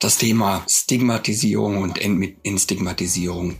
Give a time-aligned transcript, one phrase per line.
[0.00, 3.56] Das Thema Stigmatisierung und Entstigmatisierung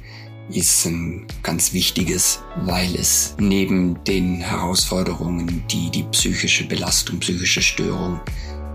[0.49, 8.21] ist ein ganz wichtiges, weil es neben den Herausforderungen, die die psychische Belastung, psychische Störung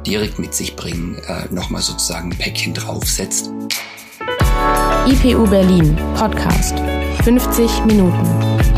[0.05, 3.49] direkt mit sich bringen, äh, nochmal sozusagen ein Päckchen draufsetzt.
[5.08, 6.76] IPU Berlin Podcast
[7.24, 8.72] 50 Minuten.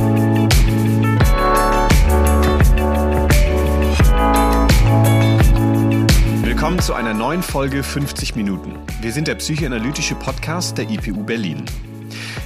[6.66, 8.80] Willkommen zu einer neuen Folge 50 Minuten.
[9.00, 11.64] Wir sind der psychoanalytische Podcast der IPU Berlin.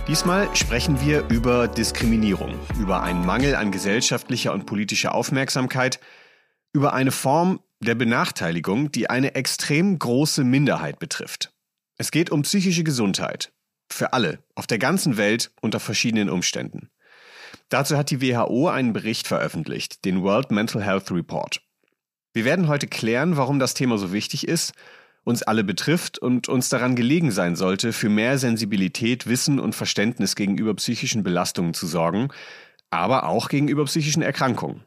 [0.09, 6.01] Diesmal sprechen wir über Diskriminierung, über einen Mangel an gesellschaftlicher und politischer Aufmerksamkeit,
[6.73, 11.53] über eine Form der Benachteiligung, die eine extrem große Minderheit betrifft.
[11.97, 13.53] Es geht um psychische Gesundheit.
[13.89, 16.89] Für alle, auf der ganzen Welt, unter verschiedenen Umständen.
[17.69, 21.61] Dazu hat die WHO einen Bericht veröffentlicht, den World Mental Health Report.
[22.33, 24.73] Wir werden heute klären, warum das Thema so wichtig ist,
[25.23, 30.35] uns alle betrifft und uns daran gelegen sein sollte, für mehr Sensibilität, Wissen und Verständnis
[30.35, 32.29] gegenüber psychischen Belastungen zu sorgen,
[32.89, 34.83] aber auch gegenüber psychischen Erkrankungen.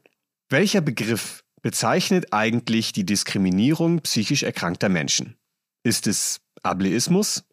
[0.48, 5.36] Welcher Begriff bezeichnet eigentlich die Diskriminierung psychisch erkrankter Menschen?
[5.84, 7.44] Ist es Ableismus?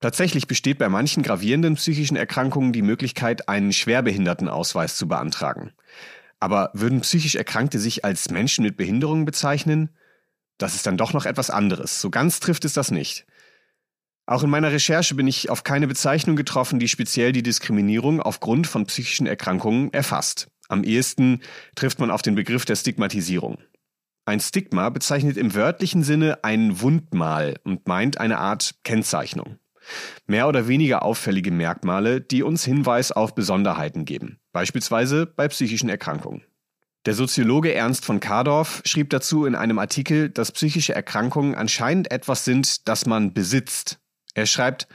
[0.00, 5.72] Tatsächlich besteht bei manchen gravierenden psychischen Erkrankungen die Möglichkeit, einen Schwerbehindertenausweis zu beantragen.
[6.40, 9.90] Aber würden psychisch Erkrankte sich als Menschen mit Behinderungen bezeichnen?
[10.56, 12.00] Das ist dann doch noch etwas anderes.
[12.00, 13.26] So ganz trifft es das nicht.
[14.26, 18.66] Auch in meiner Recherche bin ich auf keine Bezeichnung getroffen, die speziell die Diskriminierung aufgrund
[18.66, 20.48] von psychischen Erkrankungen erfasst.
[20.68, 21.40] Am ehesten
[21.74, 23.56] trifft man auf den Begriff der Stigmatisierung.
[24.26, 29.58] Ein Stigma bezeichnet im wörtlichen Sinne ein Wundmal und meint eine Art Kennzeichnung.
[30.26, 36.42] Mehr oder weniger auffällige Merkmale, die uns Hinweis auf Besonderheiten geben, beispielsweise bei psychischen Erkrankungen.
[37.06, 42.44] Der Soziologe Ernst von Kardorf schrieb dazu in einem Artikel, dass psychische Erkrankungen anscheinend etwas
[42.44, 44.00] sind, das man besitzt.
[44.34, 44.88] Er schreibt,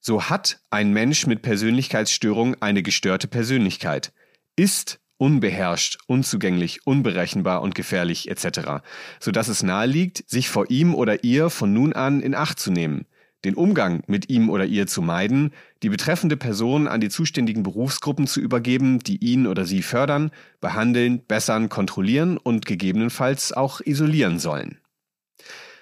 [0.00, 4.12] so hat ein Mensch mit Persönlichkeitsstörung eine gestörte Persönlichkeit,
[4.56, 8.82] ist unbeherrscht, unzugänglich, unberechenbar und gefährlich etc.,
[9.20, 12.72] so dass es naheliegt, sich vor ihm oder ihr von nun an in Acht zu
[12.72, 13.06] nehmen,
[13.44, 18.26] den Umgang mit ihm oder ihr zu meiden, die betreffende Person an die zuständigen Berufsgruppen
[18.26, 24.78] zu übergeben, die ihn oder sie fördern, behandeln, bessern, kontrollieren und gegebenenfalls auch isolieren sollen.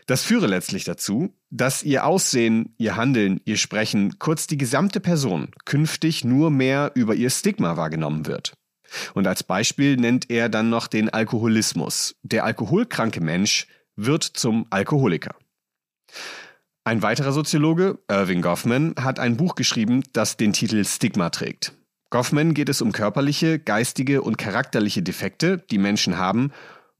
[0.06, 5.50] Das führe letztlich dazu, dass ihr Aussehen, ihr Handeln, ihr Sprechen, kurz die gesamte Person
[5.64, 8.54] künftig nur mehr über ihr Stigma wahrgenommen wird.
[9.14, 12.16] Und als Beispiel nennt er dann noch den Alkoholismus.
[12.22, 15.34] Der alkoholkranke Mensch wird zum Alkoholiker.
[16.84, 21.75] Ein weiterer Soziologe, Irving Goffman, hat ein Buch geschrieben, das den Titel Stigma trägt.
[22.10, 26.50] Goffman geht es um körperliche, geistige und charakterliche Defekte, die Menschen haben,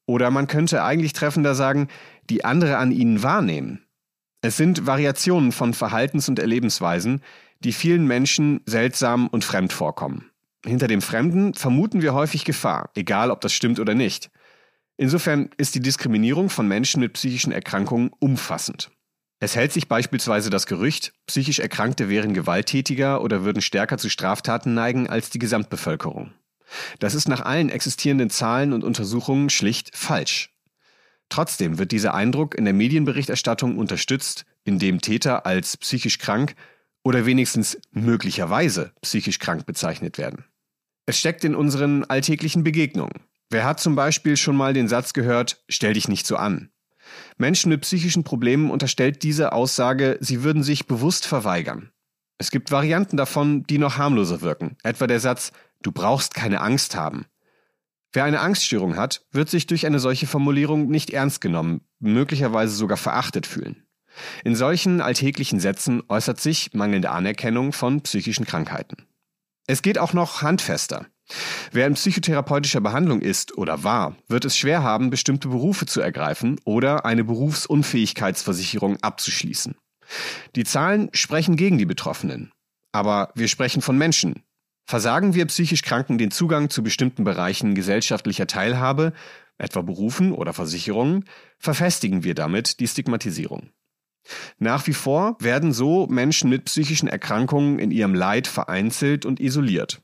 [0.07, 1.89] oder man könnte eigentlich treffender sagen,
[2.31, 3.85] die andere an ihnen wahrnehmen.
[4.41, 7.21] Es sind Variationen von Verhaltens- und Erlebensweisen,
[7.59, 10.31] die vielen Menschen seltsam und fremd vorkommen.
[10.65, 14.31] Hinter dem Fremden vermuten wir häufig Gefahr, egal ob das stimmt oder nicht.
[14.97, 18.93] Insofern ist die Diskriminierung von Menschen mit psychischen Erkrankungen umfassend.
[19.43, 24.73] Es hält sich beispielsweise das Gerücht, psychisch Erkrankte wären gewalttätiger oder würden stärker zu Straftaten
[24.73, 26.33] neigen als die Gesamtbevölkerung.
[27.01, 30.55] Das ist nach allen existierenden Zahlen und Untersuchungen schlicht falsch.
[31.29, 36.55] Trotzdem wird dieser Eindruck in der Medienberichterstattung unterstützt, indem Täter als psychisch krank
[37.03, 40.45] oder wenigstens möglicherweise psychisch krank bezeichnet werden.
[41.05, 43.25] Es steckt in unseren alltäglichen Begegnungen.
[43.51, 46.71] Wer hat zum Beispiel schon mal den Satz gehört, stell dich nicht so an?
[47.37, 51.91] Menschen mit psychischen Problemen unterstellt diese Aussage, sie würden sich bewusst verweigern.
[52.39, 55.53] Es gibt Varianten davon, die noch harmloser wirken, etwa der Satz,
[55.83, 57.27] du brauchst keine Angst haben.
[58.13, 62.99] Wer eine Angststörung hat, wird sich durch eine solche Formulierung nicht ernst genommen, möglicherweise sogar
[62.99, 63.87] verachtet fühlen.
[64.45, 69.07] In solchen alltäglichen Sätzen äußert sich mangelnde Anerkennung von psychischen Krankheiten.
[69.67, 71.07] Es geht auch noch handfester.
[71.71, 76.61] Wer in psychotherapeutischer Behandlung ist oder war, wird es schwer haben, bestimmte Berufe zu ergreifen
[76.65, 79.77] oder eine Berufsunfähigkeitsversicherung abzuschließen.
[80.57, 82.53] Die Zahlen sprechen gegen die Betroffenen.
[82.93, 84.43] Aber wir sprechen von Menschen.
[84.85, 89.13] Versagen wir psychisch Kranken den Zugang zu bestimmten Bereichen gesellschaftlicher Teilhabe,
[89.57, 91.25] etwa Berufen oder Versicherungen,
[91.59, 93.71] verfestigen wir damit die Stigmatisierung.
[94.59, 100.03] Nach wie vor werden so Menschen mit psychischen Erkrankungen in ihrem Leid vereinzelt und isoliert.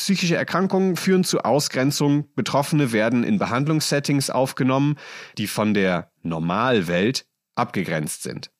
[0.00, 2.24] Psychische Erkrankungen führen zu Ausgrenzung.
[2.34, 4.96] Betroffene werden in Behandlungssettings aufgenommen,
[5.36, 8.50] die von der Normalwelt abgegrenzt sind.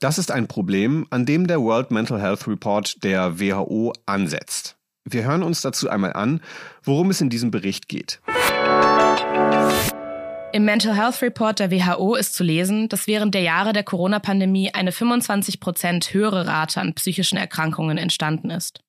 [0.00, 4.76] Das ist ein Problem, an dem der World Mental Health Report der WHO ansetzt.
[5.04, 6.42] Wir hören uns dazu einmal an,
[6.82, 8.20] worum es in diesem Bericht geht.
[10.52, 14.74] Im Mental Health Report der WHO ist zu lesen, dass während der Jahre der Corona-Pandemie
[14.74, 18.83] eine 25 Prozent höhere Rate an psychischen Erkrankungen entstanden ist.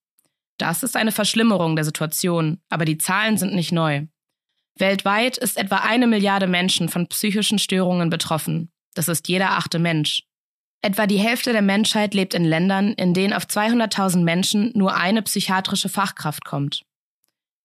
[0.58, 4.06] Das ist eine Verschlimmerung der Situation, aber die Zahlen sind nicht neu.
[4.78, 8.72] Weltweit ist etwa eine Milliarde Menschen von psychischen Störungen betroffen.
[8.94, 10.24] Das ist jeder achte Mensch.
[10.82, 15.22] Etwa die Hälfte der Menschheit lebt in Ländern, in denen auf 200.000 Menschen nur eine
[15.22, 16.84] psychiatrische Fachkraft kommt.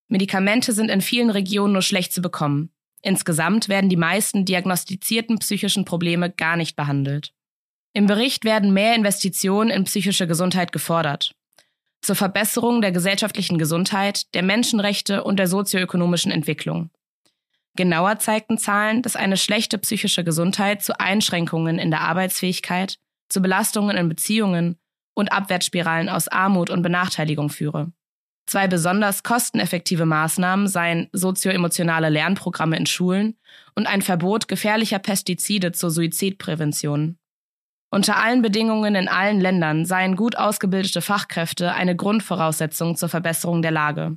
[0.09, 2.71] Medikamente sind in vielen Regionen nur schlecht zu bekommen.
[3.03, 7.33] Insgesamt werden die meisten diagnostizierten psychischen Probleme gar nicht behandelt.
[7.93, 11.33] Im Bericht werden mehr Investitionen in psychische Gesundheit gefordert.
[12.03, 16.91] Zur Verbesserung der gesellschaftlichen Gesundheit, der Menschenrechte und der sozioökonomischen Entwicklung.
[17.77, 22.99] Genauer zeigten Zahlen, dass eine schlechte psychische Gesundheit zu Einschränkungen in der Arbeitsfähigkeit,
[23.29, 24.77] zu Belastungen in Beziehungen
[25.15, 27.93] und Abwärtsspiralen aus Armut und Benachteiligung führe.
[28.47, 33.39] Zwei besonders kosteneffektive Maßnahmen seien sozioemotionale Lernprogramme in Schulen
[33.77, 37.20] und ein Verbot gefährlicher Pestizide zur Suizidprävention.
[37.93, 43.73] Unter allen Bedingungen in allen Ländern seien gut ausgebildete Fachkräfte eine Grundvoraussetzung zur Verbesserung der
[43.73, 44.17] Lage.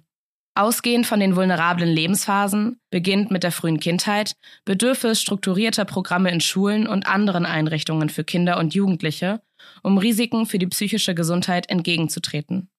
[0.55, 4.35] Ausgehend von den vulnerablen Lebensphasen, beginnt mit der frühen Kindheit,
[4.65, 9.41] bedürfe es strukturierter Programme in Schulen und anderen Einrichtungen für Kinder und Jugendliche,
[9.81, 12.69] um Risiken für die psychische Gesundheit entgegenzutreten.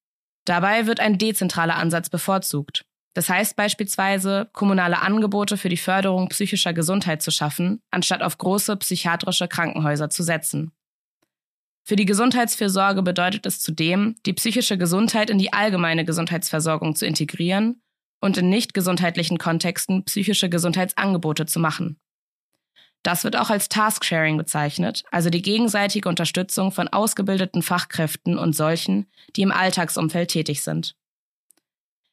[0.44, 2.84] Dabei wird ein dezentraler Ansatz bevorzugt.
[3.14, 8.76] Das heißt beispielsweise, kommunale Angebote für die Förderung psychischer Gesundheit zu schaffen, anstatt auf große
[8.76, 10.70] psychiatrische Krankenhäuser zu setzen.
[11.86, 17.82] Für die Gesundheitsfürsorge bedeutet es zudem, die psychische Gesundheit in die allgemeine Gesundheitsversorgung zu integrieren
[18.22, 21.98] und in nicht gesundheitlichen Kontexten psychische Gesundheitsangebote zu machen.
[23.02, 29.06] Das wird auch als Task-Sharing bezeichnet, also die gegenseitige Unterstützung von ausgebildeten Fachkräften und solchen,
[29.36, 30.96] die im Alltagsumfeld tätig sind.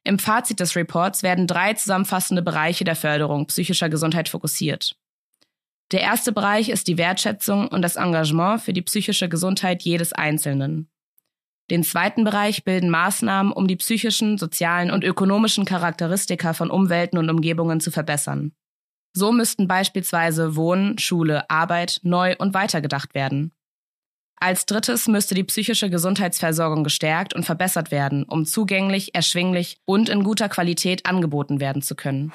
[0.03, 4.97] Im Fazit des Reports werden drei zusammenfassende Bereiche der Förderung psychischer Gesundheit fokussiert.
[5.91, 10.89] Der erste Bereich ist die Wertschätzung und das Engagement für die psychische Gesundheit jedes Einzelnen.
[11.69, 17.29] Den zweiten Bereich bilden Maßnahmen, um die psychischen, sozialen und ökonomischen Charakteristika von Umwelten und
[17.29, 18.53] Umgebungen zu verbessern.
[19.13, 23.51] So müssten beispielsweise Wohnen, Schule, Arbeit neu und weitergedacht werden.
[24.37, 30.23] Als drittes müsste die psychische Gesundheitsversorgung gestärkt und verbessert werden, um zugänglich, erschwinglich und in
[30.23, 32.31] guter Qualität angeboten werden zu können.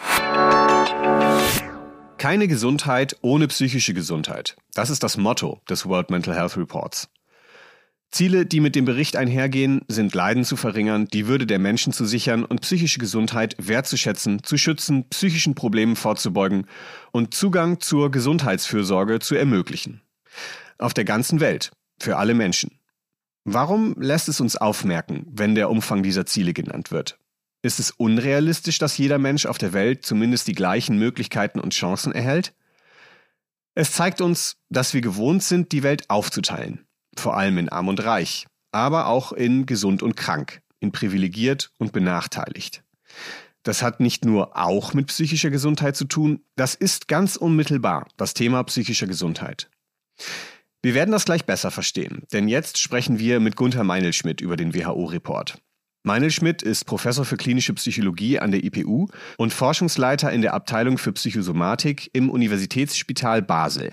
[2.19, 4.57] Keine Gesundheit ohne psychische Gesundheit.
[4.73, 7.11] Das ist das Motto des World Mental Health Reports.
[8.11, 12.07] Ziele, die mit dem Bericht einhergehen, sind Leiden zu verringern, die Würde der Menschen zu
[12.07, 16.67] sichern und psychische Gesundheit wertzuschätzen, zu schützen, psychischen Problemen vorzubeugen
[17.13, 20.01] und Zugang zur Gesundheitsfürsorge zu ermöglichen.
[20.79, 22.81] Auf der ganzen Welt, für alle Menschen.
[23.45, 27.19] Warum lässt es uns aufmerken, wenn der Umfang dieser Ziele genannt wird?
[27.67, 32.13] Ist es unrealistisch, dass jeder Mensch auf der Welt zumindest die gleichen Möglichkeiten und Chancen
[32.13, 32.55] erhält?
[33.75, 36.87] Es zeigt uns, dass wir gewohnt sind, die Welt aufzuteilen
[37.19, 41.93] vor allem in arm und reich, aber auch in gesund und krank, in privilegiert und
[41.93, 42.85] benachteiligt.
[43.65, 48.35] Das hat nicht nur auch mit psychischer Gesundheit zu tun, das ist ganz unmittelbar das
[48.35, 49.69] Thema psychischer Gesundheit.
[50.83, 54.73] Wir werden das gleich besser verstehen, denn jetzt sprechen wir mit Gunther Meinelschmidt über den
[54.73, 55.59] WHO-Report.
[56.07, 59.09] Meinelschmidt ist Professor für klinische Psychologie an der IPU
[59.39, 63.93] und Forschungsleiter in der Abteilung für Psychosomatik im Universitätsspital Basel.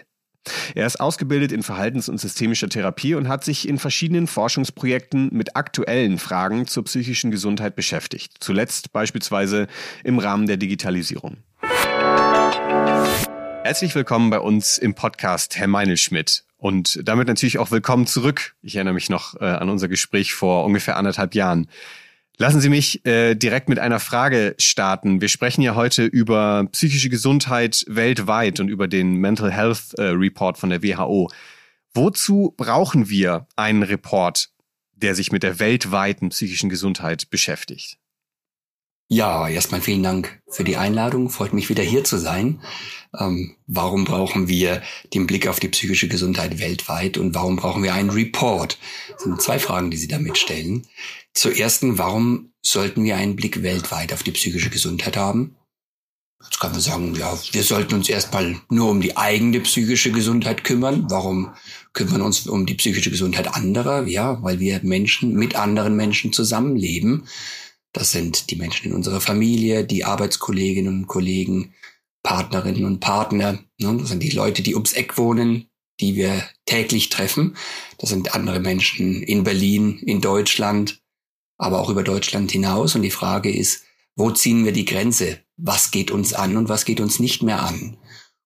[0.76, 5.56] Er ist ausgebildet in Verhaltens- und systemischer Therapie und hat sich in verschiedenen Forschungsprojekten mit
[5.56, 8.34] aktuellen Fragen zur psychischen Gesundheit beschäftigt.
[8.42, 9.66] Zuletzt beispielsweise
[10.04, 11.38] im Rahmen der Digitalisierung.
[13.64, 16.44] Herzlich willkommen bei uns im Podcast, Herr Meinelschmidt.
[16.58, 18.56] Und damit natürlich auch willkommen zurück.
[18.62, 21.68] Ich erinnere mich noch äh, an unser Gespräch vor ungefähr anderthalb Jahren.
[22.38, 25.22] Lassen Sie mich äh, direkt mit einer Frage starten.
[25.22, 30.58] Wir sprechen ja heute über psychische Gesundheit weltweit und über den Mental Health äh, Report
[30.58, 31.30] von der WHO.
[31.94, 34.50] Wozu brauchen wir einen Report,
[34.96, 38.00] der sich mit der weltweiten psychischen Gesundheit beschäftigt?
[39.14, 41.30] Ja, erstmal vielen Dank für die Einladung.
[41.30, 42.62] Freut mich wieder hier zu sein.
[43.16, 44.82] Ähm, warum brauchen wir
[45.14, 48.80] den Blick auf die psychische Gesundheit weltweit und warum brauchen wir einen Report?
[49.12, 50.88] Das sind zwei Fragen, die Sie damit stellen.
[51.32, 55.58] Zur ersten, warum sollten wir einen Blick weltweit auf die psychische Gesundheit haben?
[56.44, 60.64] Jetzt kann man sagen, ja, wir sollten uns erstmal nur um die eigene psychische Gesundheit
[60.64, 61.06] kümmern.
[61.12, 61.54] Warum
[61.94, 64.08] kümmern wir uns um die psychische Gesundheit anderer?
[64.08, 67.28] Ja, weil wir Menschen mit anderen Menschen zusammenleben.
[67.94, 71.74] Das sind die Menschen in unserer Familie, die Arbeitskolleginnen und Kollegen,
[72.24, 73.60] Partnerinnen und Partner.
[73.78, 73.98] Ne?
[74.00, 75.70] Das sind die Leute, die ums Eck wohnen,
[76.00, 77.56] die wir täglich treffen.
[78.00, 81.02] Das sind andere Menschen in Berlin, in Deutschland,
[81.58, 82.96] aber auch über Deutschland hinaus.
[82.96, 83.84] Und die Frage ist,
[84.16, 85.40] wo ziehen wir die Grenze?
[85.58, 87.98] Was geht uns an und was geht uns nicht mehr an?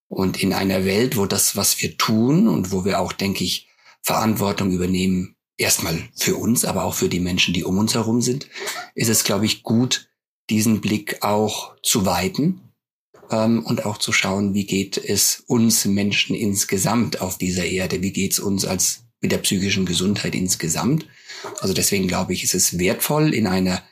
[0.10, 3.70] Und in einer Welt, wo das, was wir tun und wo wir auch, denke ich,
[4.02, 8.48] Verantwortung übernehmen, erstmal für uns, aber auch für die Menschen, die um uns herum sind,
[8.96, 10.10] ist es, glaube ich, gut,
[10.50, 12.62] diesen Blick auch zu weiten
[13.32, 18.12] ähm, und auch zu schauen, wie geht es uns Menschen insgesamt auf dieser Erde, wie
[18.12, 21.08] geht es uns als mit der psychischen Gesundheit insgesamt.
[21.60, 23.84] Also deswegen glaube ich, ist es wertvoll in einer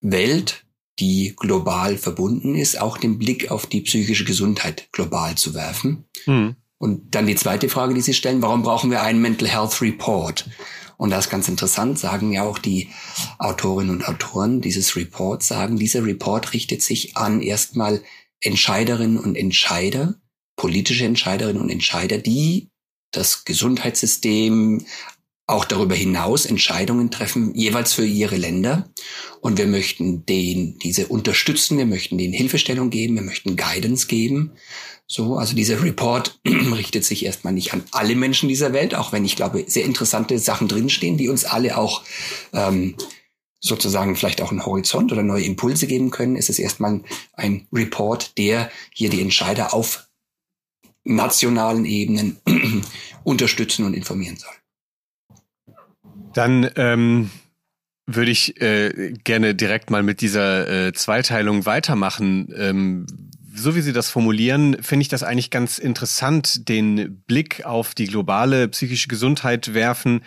[0.00, 0.64] Welt,
[0.98, 6.04] die global verbunden ist, auch den Blick auf die psychische Gesundheit global zu werfen.
[6.26, 6.56] Mhm.
[6.80, 10.48] Und dann die zweite Frage, die Sie stellen, warum brauchen wir einen Mental Health Report?
[10.96, 12.88] Und das ist ganz interessant, sagen ja auch die
[13.38, 18.02] Autorinnen und Autoren dieses Reports, sagen, dieser Report richtet sich an erstmal
[18.40, 20.14] Entscheiderinnen und Entscheider,
[20.56, 22.70] politische Entscheiderinnen und Entscheider, die
[23.12, 24.86] das Gesundheitssystem,
[25.46, 28.88] auch darüber hinaus Entscheidungen treffen, jeweils für ihre Länder.
[29.40, 34.52] Und wir möchten denen diese unterstützen, wir möchten denen Hilfestellung geben, wir möchten Guidance geben.
[35.12, 39.24] So, also dieser Report richtet sich erstmal nicht an alle Menschen dieser Welt, auch wenn
[39.24, 42.04] ich glaube, sehr interessante Sachen drinstehen, die uns alle auch
[42.52, 42.94] ähm,
[43.58, 47.00] sozusagen vielleicht auch einen Horizont oder neue Impulse geben können, ist es erstmal
[47.32, 50.06] ein Report, der hier die Entscheider auf
[51.02, 52.36] nationalen Ebenen
[53.24, 54.54] unterstützen und informieren soll.
[56.34, 57.32] Dann ähm,
[58.06, 62.54] würde ich äh, gerne direkt mal mit dieser äh, Zweiteilung weitermachen.
[62.56, 67.94] Ähm, so wie Sie das formulieren, finde ich das eigentlich ganz interessant, den Blick auf
[67.94, 70.22] die globale psychische Gesundheit werfen.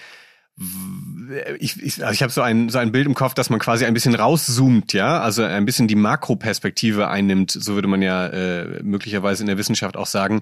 [1.59, 3.85] Ich, ich, also ich habe so ein, so ein Bild im Kopf, dass man quasi
[3.85, 8.83] ein bisschen rauszoomt, ja, also ein bisschen die Makroperspektive einnimmt, so würde man ja äh,
[8.83, 10.41] möglicherweise in der Wissenschaft auch sagen.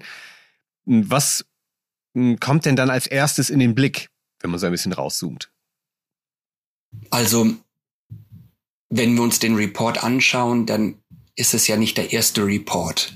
[0.84, 1.46] Was
[2.14, 4.10] hm, kommt denn dann als erstes in den Blick,
[4.40, 5.50] wenn man so ein bisschen rauszoomt?
[7.10, 7.54] Also,
[8.90, 11.01] wenn wir uns den Report anschauen, dann
[11.36, 13.14] ist es ja nicht der erste Report,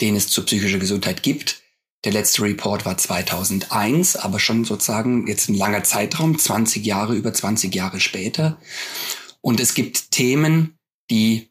[0.00, 1.62] den es zur psychischen Gesundheit gibt.
[2.04, 7.34] Der letzte Report war 2001, aber schon sozusagen jetzt ein langer Zeitraum, 20 Jahre, über
[7.34, 8.58] 20 Jahre später.
[9.42, 10.78] Und es gibt Themen,
[11.10, 11.50] die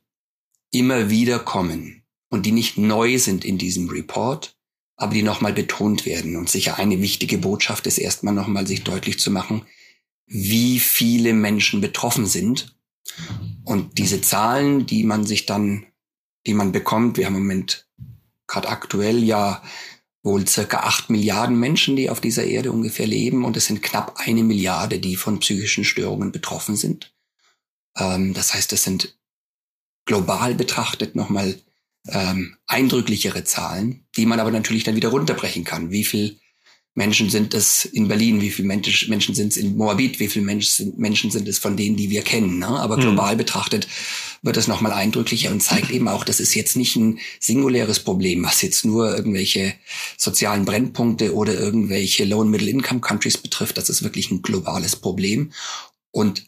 [0.72, 4.56] immer wieder kommen und die nicht neu sind in diesem Report,
[4.96, 6.36] aber die nochmal betont werden.
[6.36, 9.66] Und sicher eine wichtige Botschaft ist erstmal nochmal sich deutlich zu machen,
[10.26, 12.76] wie viele Menschen betroffen sind.
[13.64, 15.86] Und diese Zahlen, die man sich dann,
[16.46, 17.88] die man bekommt, wir haben im Moment
[18.48, 19.62] gerade aktuell ja
[20.24, 23.46] wohl circa acht Milliarden Menschen, die auf dieser Erde ungefähr leben.
[23.46, 27.14] Und es sind knapp eine Milliarde, die von psychischen Störungen betroffen sind.
[27.98, 29.18] Ähm, das heißt, es sind
[30.06, 31.60] global betrachtet nochmal
[32.08, 35.92] ähm, eindrücklichere Zahlen, die man aber natürlich dann wieder runterbrechen kann.
[35.92, 36.40] Wie viel
[37.00, 41.32] Menschen sind es in Berlin, wie viele Menschen, sind es in Moabit, wie viele Menschen
[41.32, 42.60] sind, es von denen, die wir kennen.
[42.60, 42.68] Ne?
[42.68, 43.02] Aber mhm.
[43.02, 43.88] global betrachtet
[44.42, 48.44] wird es nochmal eindrücklicher und zeigt eben auch, das ist jetzt nicht ein singuläres Problem,
[48.44, 49.76] was jetzt nur irgendwelche
[50.18, 53.78] sozialen Brennpunkte oder irgendwelche Low-Middle-Income-Countries betrifft.
[53.78, 55.54] Das ist wirklich ein globales Problem
[56.12, 56.48] und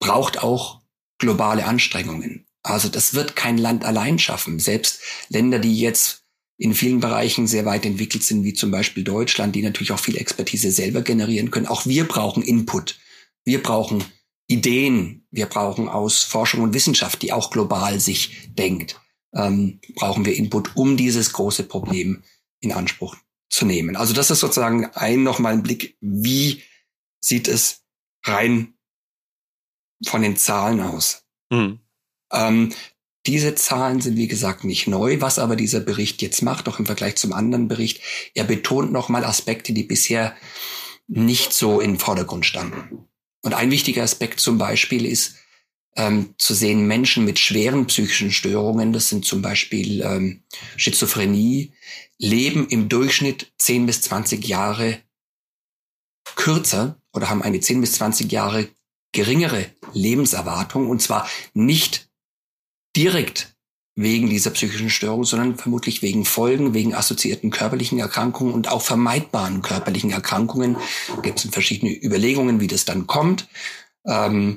[0.00, 0.80] braucht auch
[1.18, 2.46] globale Anstrengungen.
[2.62, 4.58] Also das wird kein Land allein schaffen.
[4.58, 6.21] Selbst Länder, die jetzt
[6.62, 10.16] in vielen Bereichen sehr weit entwickelt sind, wie zum Beispiel Deutschland, die natürlich auch viel
[10.16, 11.66] Expertise selber generieren können.
[11.66, 13.00] Auch wir brauchen Input.
[13.44, 14.04] Wir brauchen
[14.46, 15.26] Ideen.
[15.32, 19.00] Wir brauchen aus Forschung und Wissenschaft, die auch global sich denkt,
[19.34, 22.22] ähm, brauchen wir Input, um dieses große Problem
[22.60, 23.16] in Anspruch
[23.50, 23.96] zu nehmen.
[23.96, 26.62] Also das ist sozusagen ein nochmal ein Blick, wie
[27.20, 27.82] sieht es
[28.24, 28.74] rein
[30.06, 31.24] von den Zahlen aus.
[31.50, 31.80] Mhm.
[32.30, 32.72] Ähm,
[33.26, 35.20] diese Zahlen sind, wie gesagt, nicht neu.
[35.20, 38.00] Was aber dieser Bericht jetzt macht, auch im Vergleich zum anderen Bericht,
[38.34, 40.34] er betont nochmal Aspekte, die bisher
[41.06, 43.06] nicht so im Vordergrund standen.
[43.42, 45.36] Und ein wichtiger Aspekt zum Beispiel ist,
[45.96, 50.42] ähm, zu sehen, Menschen mit schweren psychischen Störungen, das sind zum Beispiel ähm,
[50.76, 51.74] Schizophrenie,
[52.18, 55.00] leben im Durchschnitt 10 bis 20 Jahre
[56.36, 58.68] kürzer oder haben eine 10 bis 20 Jahre
[59.12, 62.10] geringere Lebenserwartung und zwar nicht
[62.96, 63.54] direkt
[63.94, 69.60] wegen dieser psychischen Störung, sondern vermutlich wegen Folgen, wegen assoziierten körperlichen Erkrankungen und auch vermeidbaren
[69.60, 70.76] körperlichen Erkrankungen.
[71.14, 73.48] Da gibt es verschiedene Überlegungen, wie das dann kommt.
[74.06, 74.56] Ähm,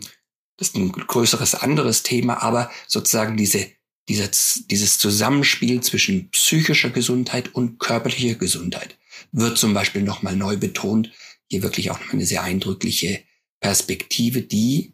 [0.58, 3.68] das ist ein größeres anderes Thema, aber sozusagen diese,
[4.08, 4.30] diese,
[4.70, 8.98] dieses Zusammenspiel zwischen psychischer Gesundheit und körperlicher Gesundheit
[9.34, 11.12] wird zum Beispiel nochmal neu betont.
[11.50, 13.22] Hier wirklich auch eine sehr eindrückliche
[13.60, 14.94] Perspektive, die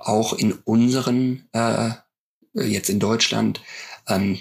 [0.00, 1.92] auch in unseren äh,
[2.54, 3.60] jetzt in Deutschland
[4.08, 4.38] ähm,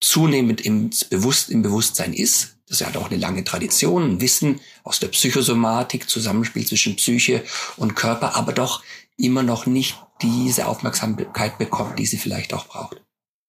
[0.00, 2.56] zunehmend im, Bewusst, im Bewusstsein ist.
[2.68, 7.44] Das hat auch eine lange Tradition, ein Wissen aus der Psychosomatik, Zusammenspiel zwischen Psyche
[7.76, 8.82] und Körper, aber doch
[9.16, 13.02] immer noch nicht diese Aufmerksamkeit bekommt, die sie vielleicht auch braucht.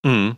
[0.03, 0.38] Mhm.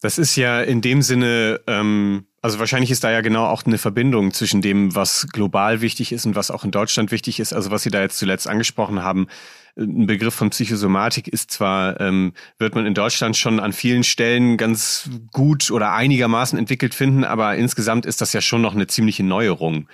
[0.00, 3.78] Das ist ja in dem Sinne, ähm, also wahrscheinlich ist da ja genau auch eine
[3.78, 7.52] Verbindung zwischen dem, was global wichtig ist und was auch in Deutschland wichtig ist.
[7.52, 9.28] Also was Sie da jetzt zuletzt angesprochen haben,
[9.76, 14.56] ein Begriff von Psychosomatik ist zwar, ähm, wird man in Deutschland schon an vielen Stellen
[14.56, 19.24] ganz gut oder einigermaßen entwickelt finden, aber insgesamt ist das ja schon noch eine ziemliche
[19.24, 19.88] Neuerung.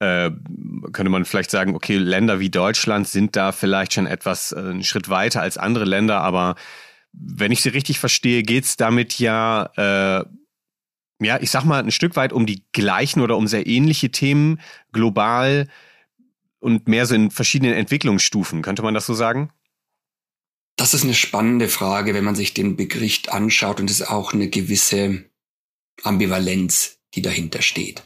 [0.00, 0.30] Äh,
[0.92, 4.84] könnte man vielleicht sagen, okay, Länder wie Deutschland sind da vielleicht schon etwas äh, einen
[4.84, 6.56] Schritt weiter als andere Länder, aber
[7.12, 10.24] wenn ich sie richtig verstehe, geht's damit ja, äh,
[11.24, 14.60] ja, ich sag mal, ein Stück weit um die gleichen oder um sehr ähnliche Themen
[14.92, 15.68] global
[16.64, 18.62] und mehr so in verschiedenen Entwicklungsstufen.
[18.62, 19.50] Könnte man das so sagen?
[20.76, 24.32] Das ist eine spannende Frage, wenn man sich den Begriff anschaut und es ist auch
[24.32, 25.24] eine gewisse
[26.02, 28.02] Ambivalenz, die dahinter steht.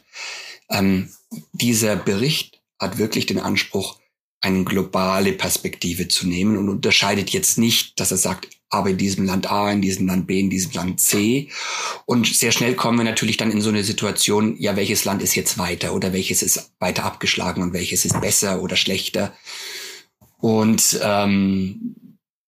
[0.69, 1.09] Ähm,
[1.53, 3.99] dieser Bericht hat wirklich den Anspruch,
[4.41, 9.25] eine globale Perspektive zu nehmen und unterscheidet jetzt nicht, dass er sagt, aber in diesem
[9.25, 11.49] Land A, in diesem Land B, in diesem Land C.
[12.05, 15.35] Und sehr schnell kommen wir natürlich dann in so eine Situation, ja, welches Land ist
[15.35, 19.33] jetzt weiter oder welches ist weiter abgeschlagen und welches ist besser oder schlechter.
[20.37, 21.95] Und ähm,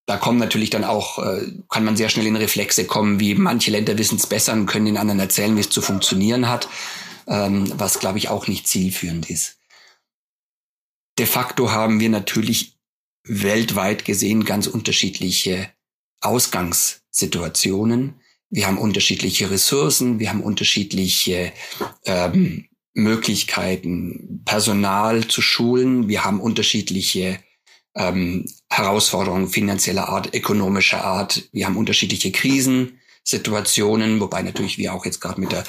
[0.06, 3.72] da kommen natürlich dann auch, äh, kann man sehr schnell in Reflexe kommen, wie manche
[3.72, 6.68] Länder wissen es besser und können den anderen erzählen, wie es zu funktionieren hat,
[7.28, 9.58] ähm, was, glaube ich, auch nicht zielführend ist.
[11.18, 12.78] De facto haben wir natürlich
[13.24, 15.72] weltweit gesehen ganz unterschiedliche
[16.22, 18.16] Ausgangssituationen.
[18.50, 21.52] Wir haben unterschiedliche Ressourcen, wir haben unterschiedliche
[22.06, 27.40] ähm, Möglichkeiten, Personal zu schulen, wir haben unterschiedliche
[27.96, 35.22] ähm, Herausforderungen finanzieller Art, ökonomischer Art, wir haben unterschiedliche Krisensituationen, wobei natürlich wir auch jetzt
[35.22, 35.64] gerade mit der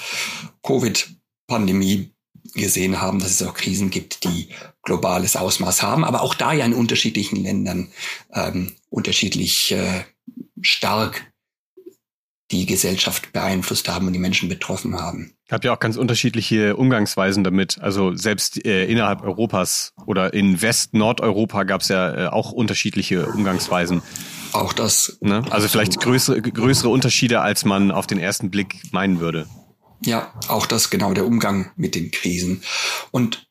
[0.62, 2.12] Covid-Pandemie
[2.54, 4.48] gesehen haben, dass es auch Krisen gibt, die
[4.82, 7.92] globales Ausmaß haben, aber auch da ja in unterschiedlichen Ländern
[8.34, 10.04] ähm, unterschiedlich äh,
[10.60, 11.32] stark
[12.52, 15.32] die Gesellschaft beeinflusst haben und die Menschen betroffen haben.
[15.48, 17.78] Gab ja auch ganz unterschiedliche Umgangsweisen damit.
[17.80, 24.02] Also selbst äh, innerhalb Europas oder in West-Nordeuropa gab es ja äh, auch unterschiedliche Umgangsweisen.
[24.52, 25.18] Auch das.
[25.22, 25.42] Ne?
[25.50, 29.46] Also vielleicht größere, größere Unterschiede, als man auf den ersten Blick meinen würde.
[30.04, 32.62] Ja, auch das genau, der Umgang mit den Krisen.
[33.12, 33.46] Und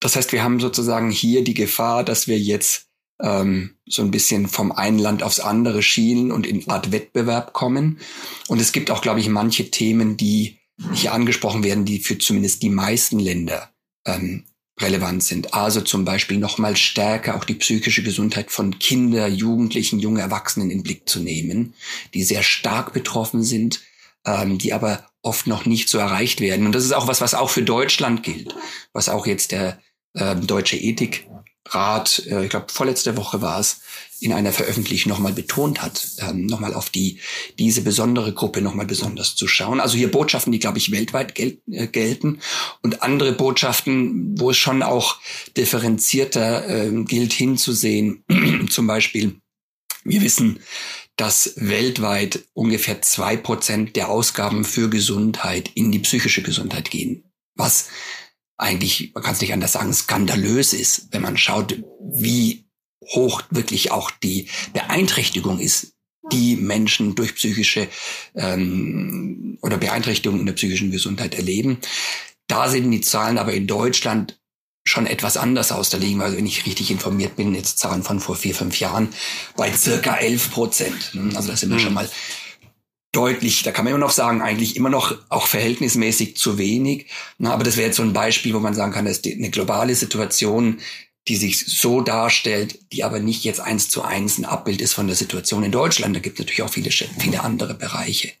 [0.00, 2.89] das heißt, wir haben sozusagen hier die Gefahr, dass wir jetzt
[3.22, 7.98] ähm, so ein bisschen vom einen Land aufs andere schielen und in Art Wettbewerb kommen.
[8.48, 10.58] Und es gibt auch, glaube ich, manche Themen, die
[10.92, 13.70] hier angesprochen werden, die für zumindest die meisten Länder
[14.06, 14.44] ähm,
[14.80, 15.54] relevant sind.
[15.54, 20.82] Also zum Beispiel nochmal stärker auch die psychische Gesundheit von Kinder, Jugendlichen, junge Erwachsenen in
[20.82, 21.74] Blick zu nehmen,
[22.14, 23.80] die sehr stark betroffen sind,
[24.24, 26.66] ähm, die aber oft noch nicht so erreicht werden.
[26.66, 28.54] Und das ist auch was, was auch für Deutschland gilt,
[28.92, 29.80] was auch jetzt der
[30.14, 31.26] äh, Deutsche Ethik
[31.70, 33.80] Rat, äh, ich glaube vorletzte Woche war es,
[34.20, 37.20] in einer Veröffentlichung nochmal betont hat, ähm, nochmal auf die
[37.58, 39.80] diese besondere Gruppe nochmal besonders zu schauen.
[39.80, 42.40] Also hier Botschaften, die, glaube ich, weltweit gel äh, gelten
[42.82, 45.18] und andere Botschaften, wo es schon auch
[45.56, 48.24] differenzierter äh, gilt hinzusehen.
[48.70, 49.40] Zum Beispiel,
[50.04, 50.60] wir wissen,
[51.16, 57.24] dass weltweit ungefähr zwei Prozent der Ausgaben für Gesundheit in die psychische Gesundheit gehen.
[57.54, 57.88] Was
[58.60, 62.66] eigentlich, man kann es nicht anders sagen, skandalös ist, wenn man schaut, wie
[63.02, 65.94] hoch wirklich auch die Beeinträchtigung ist,
[66.32, 67.88] die Menschen durch psychische
[68.34, 71.78] ähm, oder Beeinträchtigungen in der psychischen Gesundheit erleben.
[72.46, 74.38] Da sind die Zahlen aber in Deutschland
[74.84, 75.90] schon etwas anders aus.
[75.90, 79.08] Da liegen also wenn ich richtig informiert bin, jetzt Zahlen von vor vier, fünf Jahren,
[79.56, 81.12] bei circa elf Prozent.
[81.34, 81.82] Also da sind wir mhm.
[81.82, 82.10] schon mal
[83.12, 87.06] deutlich, da kann man immer noch sagen, eigentlich immer noch auch verhältnismäßig zu wenig.
[87.38, 89.50] Na, aber das wäre jetzt so ein Beispiel, wo man sagen kann, das ist eine
[89.50, 90.78] globale Situation,
[91.28, 95.06] die sich so darstellt, die aber nicht jetzt eins zu eins ein Abbild ist von
[95.06, 96.14] der Situation in Deutschland.
[96.14, 98.32] Da gibt es natürlich auch viele, viele andere Bereiche.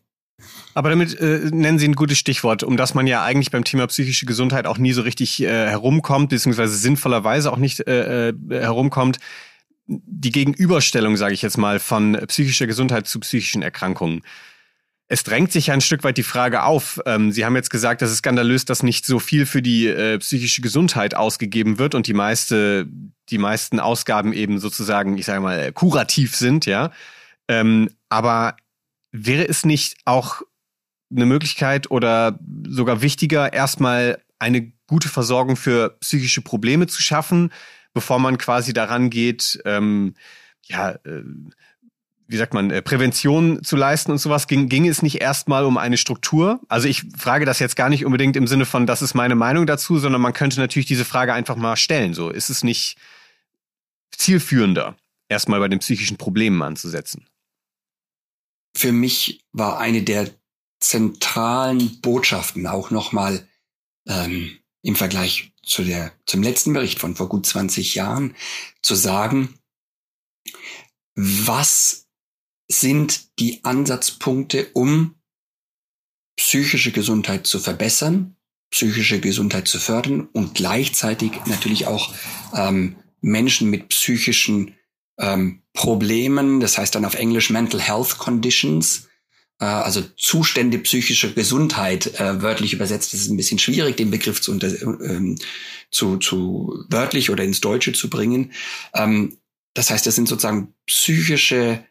[0.72, 3.86] Aber damit äh, nennen Sie ein gutes Stichwort, um das man ja eigentlich beim Thema
[3.88, 9.18] psychische Gesundheit auch nie so richtig äh, herumkommt, beziehungsweise sinnvollerweise auch nicht äh, äh herumkommt.
[9.86, 14.22] Die Gegenüberstellung, sage ich jetzt mal, von psychischer Gesundheit zu psychischen Erkrankungen.
[15.12, 17.00] Es drängt sich ja ein Stück weit die Frage auf.
[17.04, 20.62] Ähm, Sie haben jetzt gesagt, es skandalös, dass nicht so viel für die äh, psychische
[20.62, 22.86] Gesundheit ausgegeben wird und die meiste,
[23.28, 26.92] die meisten Ausgaben eben sozusagen, ich sage mal, kurativ sind, ja.
[27.48, 28.54] Ähm, aber
[29.10, 30.42] wäre es nicht auch
[31.10, 37.52] eine Möglichkeit oder sogar wichtiger, erstmal eine gute Versorgung für psychische Probleme zu schaffen,
[37.94, 40.14] bevor man quasi daran geht, ähm,
[40.66, 41.24] ja, äh,
[42.30, 45.76] wie sagt man, äh, Prävention zu leisten und sowas, ging, ging es nicht erstmal um
[45.76, 46.60] eine Struktur?
[46.68, 49.66] Also ich frage das jetzt gar nicht unbedingt im Sinne von, das ist meine Meinung
[49.66, 52.14] dazu, sondern man könnte natürlich diese Frage einfach mal stellen.
[52.14, 52.96] So, ist es nicht
[54.12, 54.96] zielführender,
[55.28, 57.26] erstmal bei den psychischen Problemen anzusetzen?
[58.76, 60.30] Für mich war eine der
[60.78, 63.44] zentralen Botschaften auch nochmal
[64.06, 68.36] ähm, im Vergleich zu der, zum letzten Bericht von vor gut 20 Jahren
[68.82, 69.58] zu sagen,
[71.16, 72.06] was
[72.70, 75.16] sind die Ansatzpunkte, um
[76.36, 78.36] psychische Gesundheit zu verbessern,
[78.70, 82.14] psychische Gesundheit zu fördern und gleichzeitig natürlich auch
[82.54, 84.76] ähm, Menschen mit psychischen
[85.18, 89.08] ähm, Problemen, das heißt dann auf Englisch Mental Health Conditions,
[89.58, 94.40] äh, also Zustände psychischer Gesundheit, äh, wörtlich übersetzt, das ist ein bisschen schwierig, den Begriff
[94.40, 95.36] zu, ähm,
[95.90, 98.52] zu, zu wörtlich oder ins Deutsche zu bringen.
[98.94, 99.38] Ähm,
[99.74, 101.84] das heißt, das sind sozusagen psychische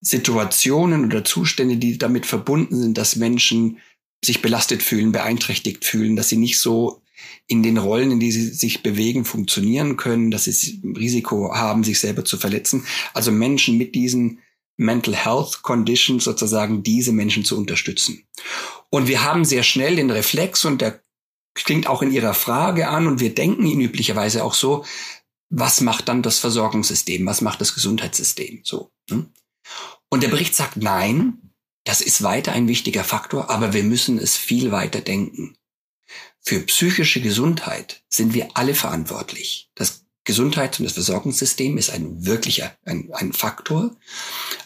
[0.00, 3.78] Situationen oder Zustände, die damit verbunden sind, dass Menschen
[4.24, 7.02] sich belastet fühlen, beeinträchtigt fühlen, dass sie nicht so
[7.46, 11.98] in den Rollen, in die sie sich bewegen, funktionieren können, dass sie Risiko haben, sich
[11.98, 12.84] selber zu verletzen.
[13.14, 14.40] Also Menschen mit diesen
[14.76, 18.24] Mental Health Conditions sozusagen diese Menschen zu unterstützen.
[18.90, 21.02] Und wir haben sehr schnell den Reflex und der
[21.54, 24.84] klingt auch in Ihrer Frage an und wir denken ihn üblicherweise auch so,
[25.48, 27.24] was macht dann das Versorgungssystem?
[27.24, 28.60] Was macht das Gesundheitssystem?
[28.64, 28.90] So.
[29.08, 29.26] Ne?
[30.08, 31.52] Und der Bericht sagt, nein,
[31.84, 35.56] das ist weiter ein wichtiger Faktor, aber wir müssen es viel weiter denken.
[36.40, 39.70] Für psychische Gesundheit sind wir alle verantwortlich.
[39.74, 43.96] Das Gesundheits- und das Versorgungssystem ist ein wirklicher, ein, ein Faktor.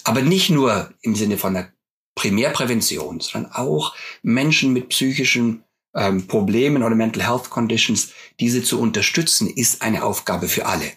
[0.04, 1.72] Aber nicht nur im Sinne von einer
[2.14, 9.48] Primärprävention, sondern auch Menschen mit psychischen ähm, Problemen oder Mental Health Conditions, diese zu unterstützen,
[9.48, 10.92] ist eine Aufgabe für alle.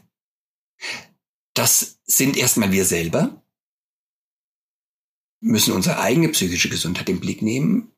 [1.54, 3.43] Das sind erstmal wir selber,
[5.44, 7.94] müssen unsere eigene psychische Gesundheit im Blick nehmen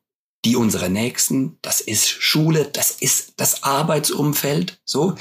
[0.46, 5.16] die unserer Nächsten, das ist Schule, das ist das Arbeitsumfeld, so.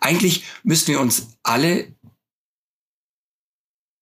[0.00, 1.94] Eigentlich müssten wir uns alle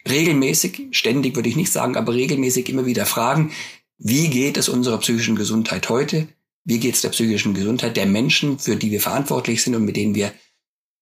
[0.08, 3.52] regelmäßig, ständig würde ich nicht sagen, aber regelmäßig immer wieder fragen,
[3.98, 6.28] wie geht es unserer psychischen Gesundheit heute?
[6.64, 9.96] Wie geht es der psychischen Gesundheit der Menschen, für die wir verantwortlich sind und mit
[9.96, 10.32] denen wir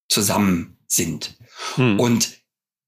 [0.09, 1.37] zusammen sind?
[1.75, 2.01] Hm.
[2.01, 2.41] Und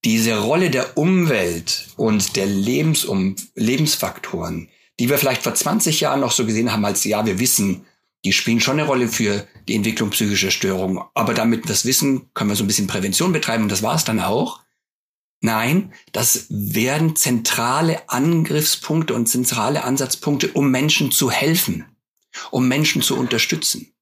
[0.05, 4.69] diese Rolle der Umwelt und der Lebensum Lebensfaktoren,
[5.01, 7.85] die wir vielleicht vor 20 Jahren noch so gesehen haben als, ja, wir wissen,
[8.25, 11.03] die spielen schon eine Rolle für die Entwicklung psychischer Störungen.
[11.15, 13.95] Aber damit wir das wissen, können wir so ein bisschen Prävention betreiben und das war
[13.95, 14.61] es dann auch.
[15.41, 21.85] Nein, das werden zentrale Angriffspunkte und zentrale Ansatzpunkte, um Menschen zu helfen,
[22.51, 23.95] um Menschen zu unterstützen.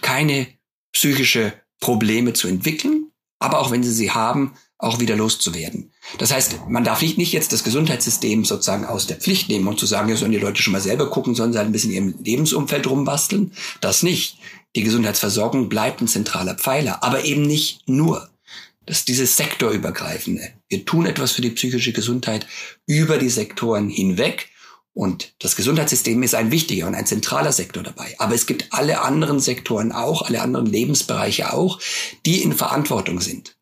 [0.00, 0.48] Keine
[0.92, 3.03] psychische Probleme zu entwickeln,
[3.44, 5.92] aber auch wenn sie sie haben, auch wieder loszuwerden.
[6.18, 9.78] Das heißt, man darf nicht, nicht jetzt das Gesundheitssystem sozusagen aus der Pflicht nehmen und
[9.78, 11.92] zu sagen, ja, sollen die Leute schon mal selber gucken, sollen sie halt ein bisschen
[11.92, 13.52] in ihrem Lebensumfeld rumbasteln.
[13.80, 14.38] Das nicht.
[14.76, 18.28] Die Gesundheitsversorgung bleibt ein zentraler Pfeiler, aber eben nicht nur.
[18.86, 20.50] Das ist dieses sektorübergreifende.
[20.68, 22.46] Wir tun etwas für die psychische Gesundheit
[22.86, 24.50] über die Sektoren hinweg.
[24.94, 28.14] Und das Gesundheitssystem ist ein wichtiger und ein zentraler Sektor dabei.
[28.18, 31.80] Aber es gibt alle anderen Sektoren auch, alle anderen Lebensbereiche auch,
[32.24, 33.58] die in Verantwortung sind.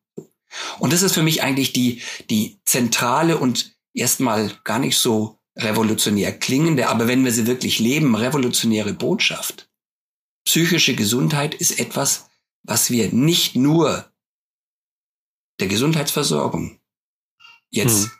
[0.78, 6.38] Und das ist für mich eigentlich die, die zentrale und erstmal gar nicht so revolutionär
[6.38, 9.70] klingende, aber wenn wir sie wirklich leben, revolutionäre Botschaft.
[10.44, 12.26] Psychische Gesundheit ist etwas,
[12.62, 14.10] was wir nicht nur
[15.60, 16.80] der Gesundheitsversorgung
[17.70, 18.10] jetzt hm.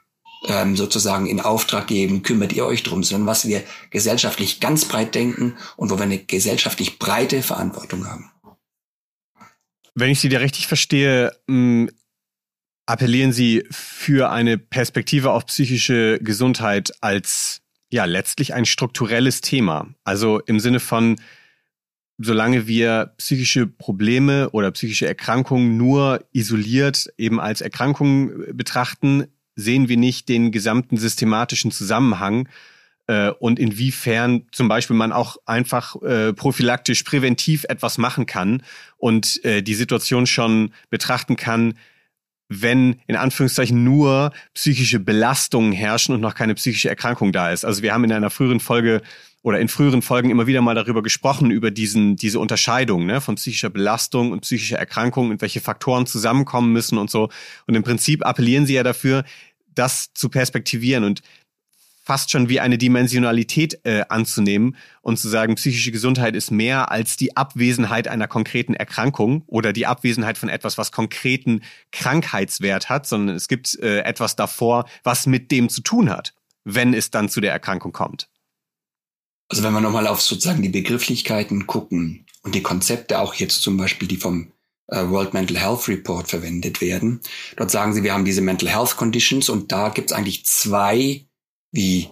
[0.47, 5.15] Ähm, sozusagen in Auftrag geben, kümmert ihr euch drum, sondern was wir gesellschaftlich ganz breit
[5.15, 8.31] denken und wo wir eine gesellschaftlich breite Verantwortung haben.
[9.95, 11.33] Wenn ich Sie da richtig verstehe,
[12.87, 19.95] appellieren Sie für eine Perspektive auf psychische Gesundheit als ja letztlich ein strukturelles Thema.
[20.03, 21.21] Also im Sinne von,
[22.19, 29.97] solange wir psychische Probleme oder psychische Erkrankungen nur isoliert eben als Erkrankungen betrachten, sehen wir
[29.97, 32.49] nicht den gesamten systematischen Zusammenhang
[33.07, 38.63] äh, und inwiefern zum Beispiel man auch einfach äh, prophylaktisch präventiv etwas machen kann
[38.97, 41.75] und äh, die Situation schon betrachten kann,
[42.61, 47.65] wenn in Anführungszeichen nur psychische Belastungen herrschen und noch keine psychische Erkrankung da ist.
[47.65, 49.01] Also wir haben in einer früheren Folge
[49.43, 53.35] oder in früheren Folgen immer wieder mal darüber gesprochen, über diesen, diese Unterscheidung ne, von
[53.35, 57.29] psychischer Belastung und psychischer Erkrankung und welche Faktoren zusammenkommen müssen und so.
[57.67, 59.25] Und im Prinzip appellieren sie ja dafür,
[59.75, 61.03] das zu perspektivieren.
[61.05, 61.23] Und
[62.03, 67.17] fast schon wie eine Dimensionalität äh, anzunehmen und zu sagen, psychische Gesundheit ist mehr als
[67.17, 71.63] die Abwesenheit einer konkreten Erkrankung oder die Abwesenheit von etwas, was konkreten
[71.93, 76.35] Krankheitswert hat, sondern es gibt äh, etwas davor, was mit dem zu tun hat,
[76.65, 78.29] wenn es dann zu der Erkrankung kommt.
[79.49, 83.77] Also wenn wir nochmal auf sozusagen die Begrifflichkeiten gucken und die Konzepte, auch jetzt zum
[83.77, 84.51] Beispiel die vom
[84.89, 87.21] äh, World Mental Health Report verwendet werden,
[87.57, 91.27] dort sagen sie, wir haben diese Mental Health Conditions und da gibt es eigentlich zwei
[91.73, 92.09] wie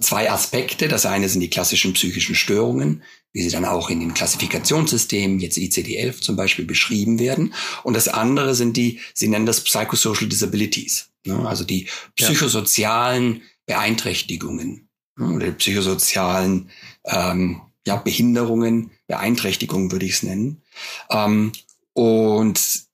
[0.00, 0.88] zwei Aspekte.
[0.88, 5.56] Das eine sind die klassischen psychischen Störungen, wie sie dann auch in den Klassifikationssystemen, jetzt
[5.56, 7.54] ICD-11 zum Beispiel, beschrieben werden.
[7.82, 11.46] Und das andere sind die, sie nennen das Psychosocial Disabilities, ne?
[11.48, 15.32] also die psychosozialen Beeinträchtigungen ne?
[15.32, 16.70] oder die psychosozialen
[17.04, 20.62] ähm, ja, Behinderungen, Beeinträchtigungen würde ich es nennen.
[21.10, 21.52] Ähm,
[21.92, 22.86] und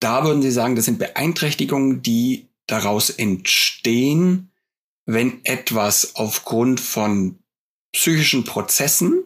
[0.00, 4.51] da würden Sie sagen, das sind Beeinträchtigungen, die daraus entstehen,
[5.06, 7.38] wenn etwas aufgrund von
[7.92, 9.24] psychischen Prozessen,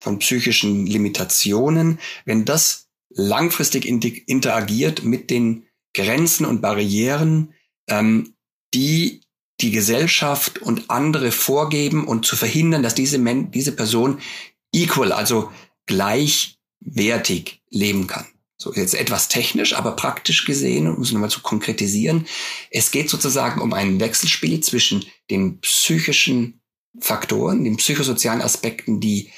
[0.00, 7.54] von psychischen Limitationen, wenn das langfristig interagiert mit den Grenzen und Barrieren,
[7.88, 8.34] ähm,
[8.74, 9.22] die
[9.60, 14.20] die Gesellschaft und andere vorgeben und zu verhindern, dass diese, Men diese Person
[14.72, 15.50] equal, also
[15.86, 18.26] gleichwertig leben kann.
[18.60, 22.26] So jetzt etwas technisch, aber praktisch gesehen, um es nochmal zu konkretisieren,
[22.70, 26.60] es geht sozusagen um ein Wechselspiel zwischen den psychischen
[26.98, 29.30] Faktoren, den psychosozialen Aspekten, die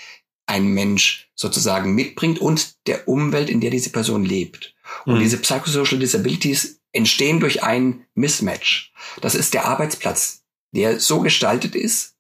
[0.47, 4.75] ein Mensch sozusagen mitbringt und der Umwelt, in der diese Person lebt.
[5.05, 5.21] Und mhm.
[5.21, 8.93] diese Psychosocial Disabilities entstehen durch ein Mismatch.
[9.21, 12.17] Das ist der Arbeitsplatz, der so gestaltet ist,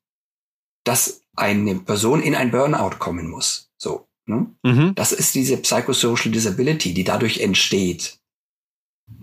[0.84, 3.69] dass eine Person in ein Burnout kommen muss.
[4.30, 4.46] Ne?
[4.62, 4.94] Mhm.
[4.94, 8.20] Das ist diese Psychosocial Disability, die dadurch entsteht.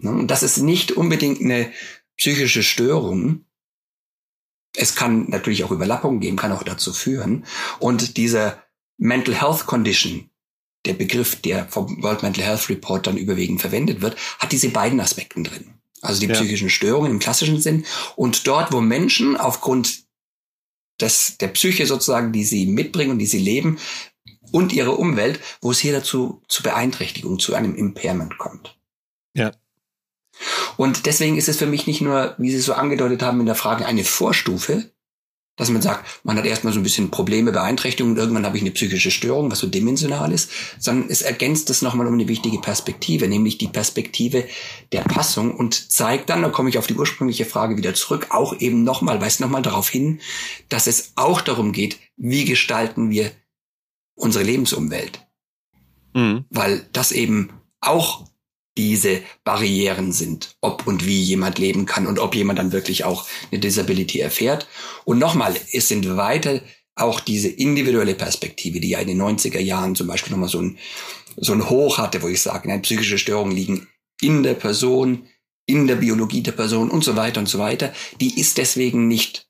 [0.02, 0.12] Ne?
[0.12, 1.72] Und das ist nicht unbedingt eine
[2.18, 3.46] psychische Störung.
[4.76, 7.46] Es kann natürlich auch Überlappungen geben, kann auch dazu führen.
[7.80, 8.62] Und diese
[8.98, 10.30] Mental Health Condition,
[10.86, 15.00] der Begriff, der vom World Mental Health Report dann überwiegend verwendet wird, hat diese beiden
[15.00, 15.74] Aspekten drin.
[16.02, 16.34] Also die ja.
[16.34, 20.06] psychischen Störungen im klassischen Sinn und dort, wo Menschen aufgrund
[21.00, 23.80] des, der Psyche sozusagen, die sie mitbringen und die sie leben,
[24.52, 28.78] und ihre Umwelt, wo es hier dazu zu Beeinträchtigung, zu einem Impairment kommt.
[29.34, 29.52] Ja.
[30.78, 33.56] Und deswegen ist es für mich nicht nur, wie Sie so angedeutet haben in der
[33.56, 34.92] Frage, eine Vorstufe,
[35.58, 38.64] dass man sagt, man hat erstmal so ein bisschen Probleme, Beeinträchtigungen und irgendwann habe ich
[38.64, 42.60] eine psychische Störung, was so dimensional ist, sondern es ergänzt das nochmal um eine wichtige
[42.60, 44.46] Perspektive, nämlich die Perspektive
[44.92, 48.60] der Passung und zeigt dann, da komme ich auf die ursprüngliche Frage wieder zurück, auch
[48.60, 50.22] eben nochmal, weist nochmal darauf hin,
[50.70, 53.32] dass es auch darum geht, wie gestalten wir
[54.18, 55.26] unsere Lebensumwelt.
[56.14, 56.46] Mhm.
[56.50, 58.26] Weil das eben auch
[58.78, 63.26] diese Barrieren sind, ob und wie jemand leben kann und ob jemand dann wirklich auch
[63.52, 64.68] eine Disability erfährt.
[65.06, 66.62] Und nochmal, es sind weiter
[66.96, 70.78] auch diese individuelle Perspektive, die ja in den 90er Jahren zum Beispiel nochmal so ein,
[71.36, 73.88] so ein Hoch hatte, wo ich sage, nein, psychische Störungen liegen
[74.22, 75.28] in der Person,
[75.68, 77.94] in der Biologie der Person und so weiter und so weiter.
[78.20, 79.47] Die ist deswegen nicht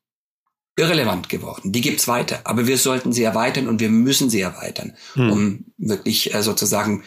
[0.78, 1.74] irrelevant geworden.
[1.74, 5.32] Die gibt's weiter, aber wir sollten sie erweitern und wir müssen sie erweitern, hm.
[5.32, 7.04] um wirklich äh, sozusagen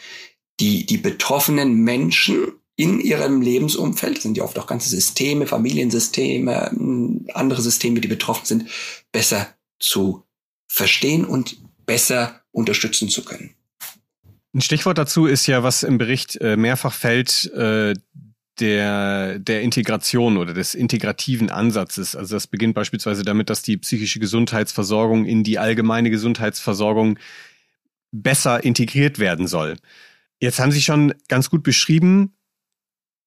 [0.59, 6.71] die die betroffenen Menschen in ihrem Lebensumfeld, das sind ja oft auch ganze Systeme, Familiensysteme,
[7.35, 8.71] andere Systeme, die betroffen sind,
[9.13, 10.25] besser zu
[10.67, 13.55] verstehen und besser unterstützen zu können.
[14.55, 17.95] Ein Stichwort dazu ist ja, was im Bericht äh, mehrfach fällt, äh,
[18.61, 22.15] der, der Integration oder des integrativen Ansatzes.
[22.15, 27.19] Also das beginnt beispielsweise damit, dass die psychische Gesundheitsversorgung in die allgemeine Gesundheitsversorgung
[28.13, 29.77] besser integriert werden soll.
[30.41, 32.35] Jetzt haben Sie schon ganz gut beschrieben,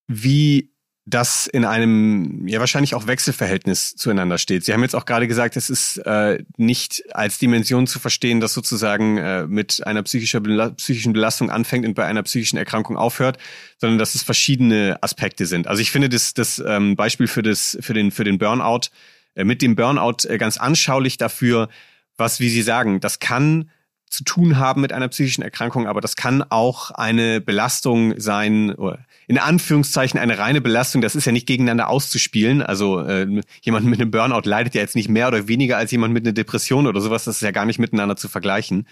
[0.08, 0.73] wie
[1.06, 4.64] das in einem ja wahrscheinlich auch Wechselverhältnis zueinander steht.
[4.64, 8.54] Sie haben jetzt auch gerade gesagt, es ist äh, nicht als Dimension zu verstehen, dass
[8.54, 13.38] sozusagen äh, mit einer psychischer Bela psychischen Belastung anfängt und bei einer psychischen Erkrankung aufhört,
[13.78, 15.68] sondern dass es verschiedene Aspekte sind.
[15.68, 18.88] Also ich finde das, das ähm, Beispiel für, das, für, den, für den Burnout,
[19.36, 21.68] äh, mit dem Burnout äh, ganz anschaulich dafür,
[22.16, 23.70] was, wie Sie sagen, das kann
[24.14, 29.00] zu tun haben mit einer psychischen Erkrankung, aber das kann auch eine Belastung sein, oder
[29.28, 31.02] in Anführungszeichen eine reine Belastung.
[31.02, 32.62] Das ist ja nicht gegeneinander auszuspielen.
[32.62, 36.14] Also äh, jemand mit einem Burnout leidet ja jetzt nicht mehr oder weniger als jemand
[36.14, 37.24] mit einer Depression oder sowas.
[37.24, 38.88] Das ist ja gar nicht miteinander zu vergleichen.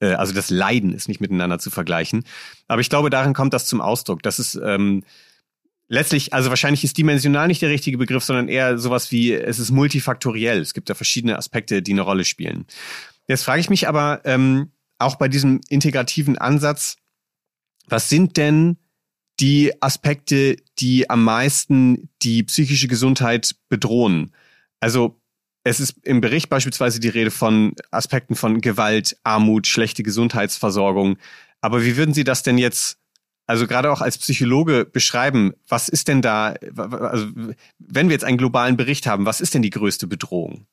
[0.00, 2.24] Äh, also das Leiden ist nicht miteinander zu vergleichen.
[2.66, 4.22] Aber ich glaube, darin kommt das zum Ausdruck.
[4.24, 5.04] Das ist ähm,
[5.86, 9.70] letztlich, also wahrscheinlich ist dimensional nicht der richtige Begriff, sondern eher sowas wie, es ist
[9.70, 10.60] multifaktoriell.
[10.60, 12.66] Es gibt da verschiedene Aspekte, die eine Rolle spielen.
[13.28, 16.96] Jetzt frage ich mich aber ähm, auch bei diesem integrativen Ansatz,
[17.88, 18.78] was sind denn
[19.40, 24.32] die Aspekte, die am meisten die psychische Gesundheit bedrohen?
[24.80, 25.20] Also
[25.64, 31.18] es ist im Bericht beispielsweise die Rede von Aspekten von Gewalt, Armut, schlechte Gesundheitsversorgung.
[31.60, 32.98] Aber wie würden Sie das denn jetzt,
[33.46, 35.54] also gerade auch als Psychologe beschreiben?
[35.66, 37.26] Was ist denn da, also
[37.78, 40.66] wenn wir jetzt einen globalen Bericht haben, was ist denn die größte Bedrohung?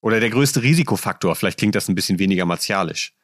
[0.00, 1.36] Oder der größte Risikofaktor?
[1.36, 3.14] Vielleicht klingt das ein bisschen weniger martialisch.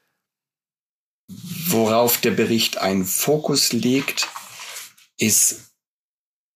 [1.69, 4.29] Worauf der Bericht einen Fokus legt,
[5.19, 5.75] ist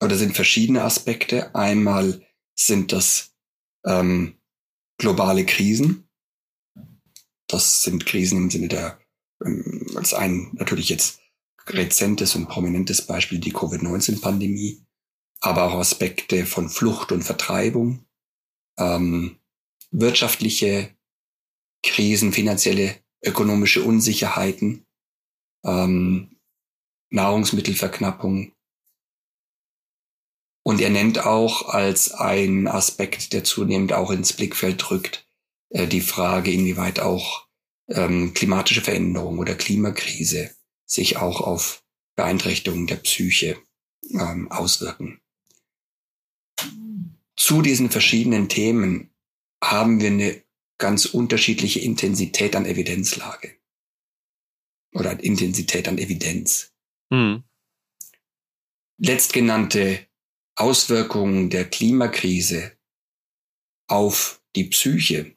[0.02, 1.54] oder sind verschiedene Aspekte.
[1.54, 3.32] Einmal sind das
[3.84, 4.38] ähm,
[4.98, 6.08] globale Krisen.
[7.46, 9.00] Das sind Krisen im Sinne der,
[9.44, 11.20] ähm, als ein natürlich jetzt
[11.66, 14.84] rezentes und prominentes Beispiel die Covid-19-Pandemie,
[15.40, 18.06] aber auch Aspekte von Flucht und Vertreibung,
[18.78, 19.39] ähm,
[19.90, 20.94] wirtschaftliche
[21.82, 24.86] Krisen, finanzielle, ökonomische Unsicherheiten,
[25.64, 26.36] ähm,
[27.10, 28.52] Nahrungsmittelverknappung.
[30.62, 35.26] Und er nennt auch als ein Aspekt, der zunehmend auch ins Blickfeld rückt,
[35.70, 37.48] äh, die Frage, inwieweit auch
[37.88, 40.54] ähm, klimatische Veränderung oder Klimakrise
[40.86, 41.82] sich auch auf
[42.16, 43.56] Beeinträchtigungen der Psyche
[44.10, 45.20] ähm, auswirken.
[47.36, 49.09] Zu diesen verschiedenen Themen
[49.62, 50.42] haben wir eine
[50.78, 53.56] ganz unterschiedliche Intensität an Evidenzlage
[54.92, 56.72] oder Intensität an Evidenz.
[57.10, 57.44] Mhm.
[58.98, 60.06] Letztgenannte
[60.56, 62.72] Auswirkungen der Klimakrise
[63.88, 65.34] auf die Psyche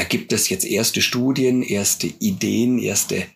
[0.00, 3.26] da gibt es jetzt erste Studien, erste Ideen, erste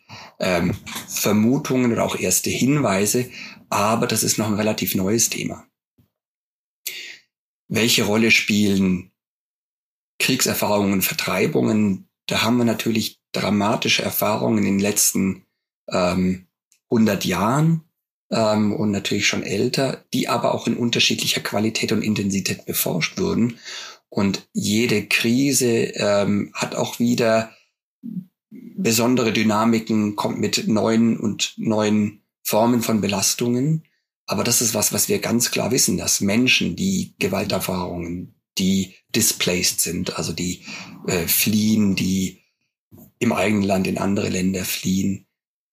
[0.41, 0.75] ähm,
[1.09, 3.31] Vermutungen oder auch erste Hinweise,
[3.69, 5.69] aber das ist noch ein relativ neues Thema.
[7.69, 9.11] Welche Rolle spielen
[10.19, 12.09] Kriegserfahrungen, Vertreibungen?
[12.27, 15.45] Da haben wir natürlich dramatische Erfahrungen in den letzten
[15.91, 16.47] ähm,
[16.91, 17.83] 100 Jahren
[18.31, 23.59] ähm, und natürlich schon älter, die aber auch in unterschiedlicher Qualität und Intensität beforscht wurden.
[24.09, 27.53] Und jede Krise ähm, hat auch wieder
[28.51, 33.85] besondere Dynamiken, kommt mit neuen und neuen Formen von Belastungen.
[34.27, 39.81] Aber das ist was, was wir ganz klar wissen, dass Menschen, die Gewalterfahrungen, die displaced
[39.81, 40.63] sind, also die
[41.07, 42.41] äh, fliehen, die
[43.19, 45.27] im eigenen Land in andere Länder fliehen,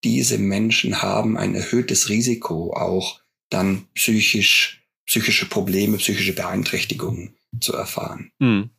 [0.04, 8.32] diese Menschen haben ein erhöhtes Risiko, auch dann psychisch, psychische Probleme, psychische Beeinträchtigungen zu erfahren.
[8.40, 8.70] Mhm.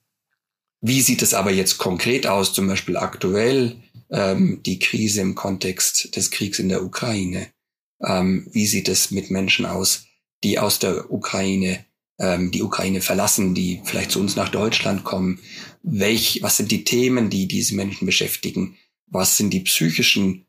[0.81, 3.77] Wie sieht es aber jetzt konkret aus, zum Beispiel aktuell
[4.11, 7.48] ähm, die Krise im Kontext des Kriegs in der Ukraine?
[8.01, 10.07] Ähm, wie sieht es mit Menschen aus,
[10.42, 11.85] die aus der Ukraine
[12.22, 15.40] ähm, die Ukraine verlassen, die vielleicht zu uns nach Deutschland kommen?
[15.82, 18.76] Welch, was sind die Themen, die diese Menschen beschäftigen?
[19.08, 20.46] Was sind die psychischen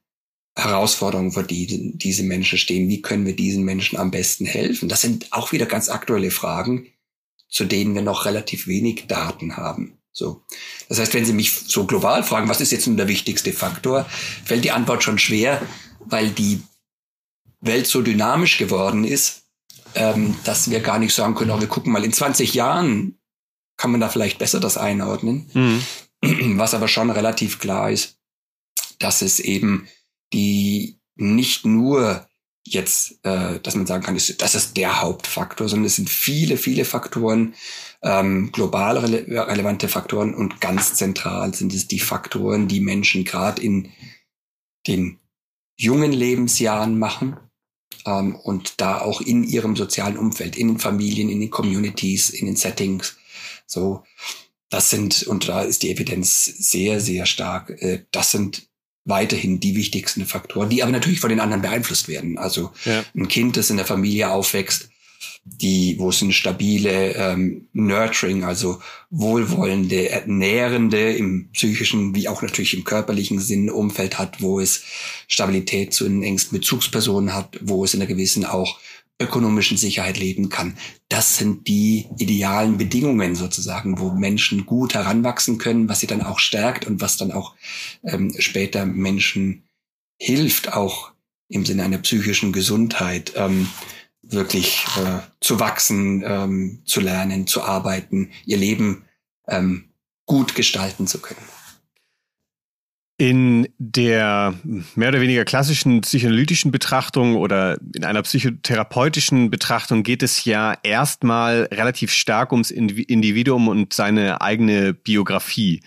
[0.55, 2.87] Herausforderungen, vor die diese Menschen stehen?
[2.87, 4.87] Wie können wir diesen Menschen am besten helfen?
[4.87, 6.87] Das sind auch wieder ganz aktuelle Fragen,
[7.49, 9.97] zu denen wir noch relativ wenig Daten haben.
[10.11, 10.43] So.
[10.89, 14.07] Das heißt, wenn Sie mich so global fragen, was ist jetzt nun der wichtigste Faktor,
[14.45, 15.59] fällt die Antwort schon schwer,
[15.99, 16.61] weil die
[17.61, 19.42] Welt so dynamisch geworden ist,
[19.95, 23.17] ähm, dass wir gar nicht sagen können, oh, wir gucken mal in 20 Jahren
[23.77, 25.49] kann man da vielleicht besser das einordnen.
[25.53, 26.57] Mhm.
[26.57, 28.17] Was aber schon relativ klar ist,
[28.99, 29.87] dass es eben
[30.31, 32.27] die nicht nur
[32.65, 36.57] jetzt, äh, dass man sagen kann, das, das ist der Hauptfaktor, sondern es sind viele,
[36.57, 37.55] viele Faktoren,
[38.01, 43.61] ähm, global rele relevante Faktoren und ganz zentral sind es die Faktoren, die Menschen gerade
[43.61, 43.91] in
[44.87, 45.19] den
[45.75, 47.37] jungen Lebensjahren machen
[48.05, 52.45] ähm, und da auch in ihrem sozialen Umfeld, in den Familien, in den Communities, in
[52.45, 53.17] den Settings.
[53.65, 54.03] So,
[54.69, 58.67] das sind, und da ist die Evidenz sehr, sehr stark, äh, das sind
[59.05, 62.37] weiterhin die wichtigsten Faktoren, die aber natürlich von den anderen beeinflusst werden.
[62.37, 63.03] Also ja.
[63.15, 64.89] ein Kind, das in der Familie aufwächst,
[65.45, 72.73] die, wo es ein stabile ähm, Nurturing, also wohlwollende, nährende im psychischen wie auch natürlich
[72.73, 74.83] im körperlichen Sinn Umfeld hat, wo es
[75.27, 78.79] Stabilität zu den engsten Bezugspersonen hat, wo es in einer gewissen auch
[79.19, 80.75] ökonomischen Sicherheit leben kann.
[81.07, 86.39] Das sind die idealen Bedingungen sozusagen, wo Menschen gut heranwachsen können, was sie dann auch
[86.39, 87.55] stärkt und was dann auch
[88.03, 89.63] ähm, später Menschen
[90.19, 91.11] hilft, auch
[91.49, 93.69] im Sinne einer psychischen Gesundheit ähm,
[94.33, 99.05] wirklich äh, zu wachsen, ähm, zu lernen, zu arbeiten, ihr Leben
[99.47, 99.89] ähm,
[100.25, 101.41] gut gestalten zu können.
[103.17, 104.55] In der
[104.95, 111.69] mehr oder weniger klassischen psychoanalytischen Betrachtung oder in einer psychotherapeutischen Betrachtung geht es ja erstmal
[111.71, 115.81] relativ stark ums Individuum und seine eigene Biografie.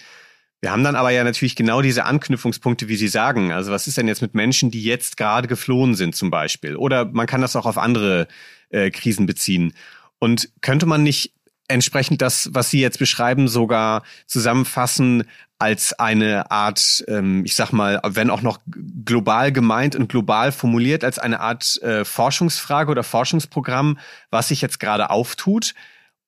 [0.67, 3.53] Wir haben dann aber ja natürlich genau diese Anknüpfungspunkte, wie Sie sagen.
[3.53, 6.75] Also was ist denn jetzt mit Menschen, die jetzt gerade geflohen sind zum Beispiel?
[6.75, 8.27] Oder man kann das auch auf andere
[8.71, 9.75] äh, Krisen beziehen.
[10.19, 11.35] Und könnte man nicht
[11.69, 15.23] entsprechend das, was Sie jetzt beschreiben, sogar zusammenfassen
[15.61, 18.59] als eine Art, ähm, ich sag mal, wenn auch noch
[19.05, 24.01] global gemeint und global formuliert, als eine Art äh, Forschungsfrage oder Forschungsprogramm,
[24.31, 25.75] was sich jetzt gerade auftut,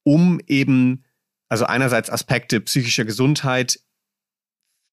[0.05, 1.03] um eben,
[1.49, 3.81] also einerseits Aspekte psychischer Gesundheit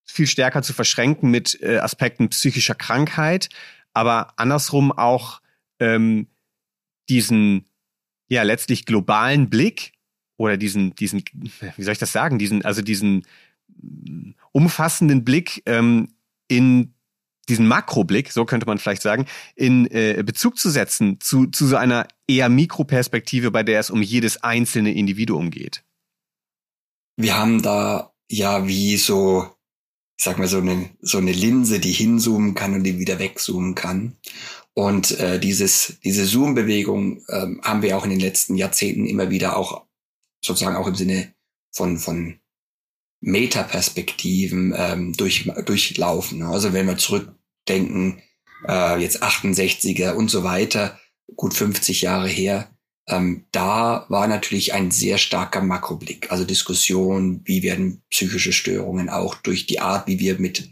[0.05, 3.49] viel stärker zu verschränken mit äh, Aspekten psychischer Krankheit,
[3.93, 5.41] aber andersrum auch
[5.79, 6.27] ähm,
[7.09, 7.65] diesen
[8.27, 9.93] ja letztlich globalen Blick
[10.37, 11.23] oder diesen, diesen,
[11.75, 13.25] wie soll ich das sagen, diesen, also diesen
[14.51, 16.13] umfassenden Blick ähm,
[16.47, 16.93] in
[17.47, 21.75] diesen Makroblick, so könnte man vielleicht sagen, in äh, Bezug zu setzen zu, zu so
[21.75, 25.83] einer eher Mikroperspektive, bei der es um jedes einzelne Individuum geht?
[27.17, 29.54] Wir haben da ja wie so,
[30.17, 33.75] ich sag mal, so eine, so eine Linse, die hinzoomen kann und die wieder wegzoomen
[33.75, 34.17] kann.
[34.73, 39.57] Und äh, dieses, diese Zoom-Bewegung äh, haben wir auch in den letzten Jahrzehnten immer wieder
[39.57, 39.85] auch
[40.43, 41.33] sozusagen auch im Sinne
[41.71, 42.39] von, von
[43.21, 46.43] Metaperspektiven ähm, durch, durchlaufen.
[46.43, 48.21] Also wenn wir zurückdenken,
[48.67, 50.99] äh, jetzt 68er und so weiter,
[51.35, 52.74] gut 50 Jahre her,
[53.07, 59.35] ähm, da war natürlich ein sehr starker Makroblick, also Diskussion, wie werden psychische Störungen auch
[59.35, 60.69] durch die Art, wie wir mit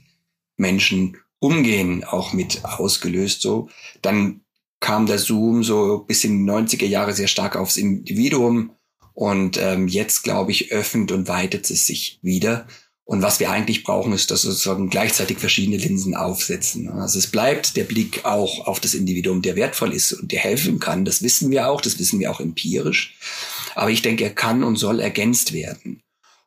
[0.58, 3.70] Menschen umgehen, auch mit ausgelöst so.
[4.02, 4.42] Dann
[4.80, 8.72] kam der Zoom so bis in die 90er Jahre sehr stark aufs Individuum
[9.14, 12.68] und ähm, jetzt, glaube ich, öffnet und weitet es sich wieder.
[13.06, 16.88] Und was wir eigentlich brauchen, ist, dass wir sozusagen gleichzeitig verschiedene Linsen aufsetzen.
[16.90, 20.80] Also es bleibt der Blick auch auf das Individuum, der wertvoll ist und der helfen
[20.80, 21.04] kann.
[21.04, 23.16] Das wissen wir auch, das wissen wir auch empirisch.
[23.76, 26.02] Aber ich denke, er kann und soll ergänzt werden.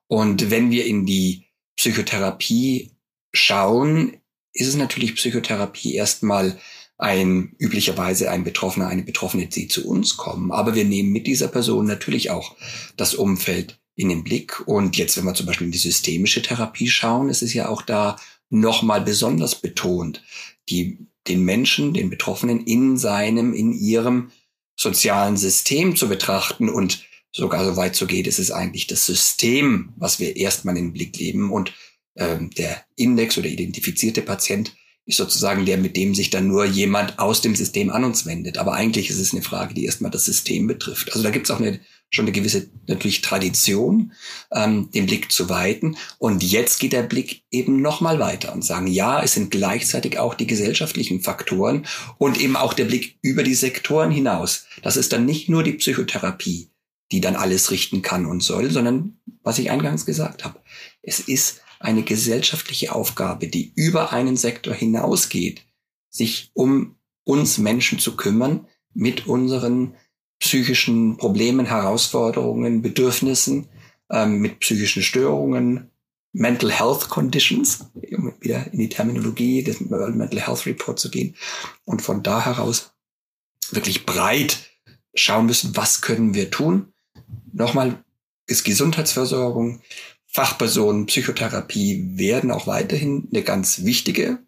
[0.09, 1.45] Und wenn wir in die
[1.77, 2.93] Psychotherapie
[3.35, 4.17] schauen,
[4.55, 6.59] ist es natürlich Psychotherapie erstmal
[6.97, 10.51] ein üblicherweise ein Betroffener, eine Betroffene, die zu uns kommen.
[10.51, 12.57] Aber wir nehmen mit dieser Person natürlich auch
[12.97, 14.67] das Umfeld in den Blick.
[14.69, 17.83] Und jetzt, wenn wir zum Beispiel in die systemische Therapie schauen, ist es ja auch
[17.83, 18.17] da
[18.51, 20.23] nochmal besonders betont,
[20.69, 24.31] die, den Menschen, den Betroffenen in seinem, in ihrem
[24.79, 29.93] sozialen System zu betrachten und sogar so weit so geht, ist es eigentlich das System,
[29.97, 31.73] was wir erstmal in den Blick nehmen und
[32.17, 34.75] ähm, der Index oder identifizierte Patient
[35.07, 38.59] ist sozusagen der, mit dem sich dann nur jemand aus dem System an uns wendet.
[38.59, 41.13] Aber eigentlich ist es eine Frage, die erstmal das System betrifft.
[41.13, 41.81] Also da gibt es auch eine,
[42.11, 44.13] schon eine gewisse natürlich Tradition,
[44.53, 45.97] ähm, den Blick zu weiten.
[46.19, 50.35] Und jetzt geht der Blick eben nochmal weiter und sagen, ja, es sind gleichzeitig auch
[50.35, 51.87] die gesellschaftlichen Faktoren
[52.19, 54.67] und eben auch der Blick über die Sektoren hinaus.
[54.83, 56.71] Das ist dann nicht nur die Psychotherapie,
[57.13, 60.61] die dann alles richten kann und soll, sondern was ich eingangs gesagt habe.
[61.03, 65.67] Es ist eine gesellschaftliche Aufgabe, die über einen Sektor hinausgeht,
[66.09, 69.95] sich um uns Menschen zu kümmern mit unseren
[70.39, 73.69] psychischen Problemen, Herausforderungen, Bedürfnissen,
[74.11, 75.91] ähm, mit psychischen Störungen,
[76.33, 81.35] Mental Health Conditions, um wieder in die Terminologie des Mental Health Report zu gehen
[81.85, 82.93] und von da heraus
[83.71, 84.71] wirklich breit
[85.15, 86.93] schauen müssen, was können wir tun.
[87.53, 88.05] Nochmal
[88.47, 89.81] ist Gesundheitsversorgung,
[90.27, 94.39] Fachpersonen, Psychotherapie werden auch weiterhin eine ganz wichtige,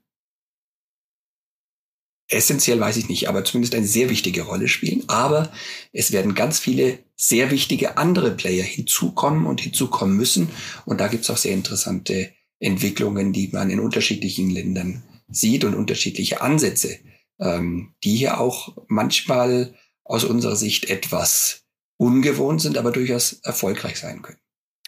[2.28, 5.04] essentiell weiß ich nicht, aber zumindest eine sehr wichtige Rolle spielen.
[5.08, 5.50] Aber
[5.92, 10.50] es werden ganz viele sehr wichtige andere Player hinzukommen und hinzukommen müssen.
[10.84, 15.74] Und da gibt es auch sehr interessante Entwicklungen, die man in unterschiedlichen Ländern sieht und
[15.74, 16.98] unterschiedliche Ansätze,
[17.40, 19.74] ähm, die hier auch manchmal
[20.04, 21.64] aus unserer Sicht etwas
[21.96, 24.38] ungewohnt sind, aber durchaus erfolgreich sein können.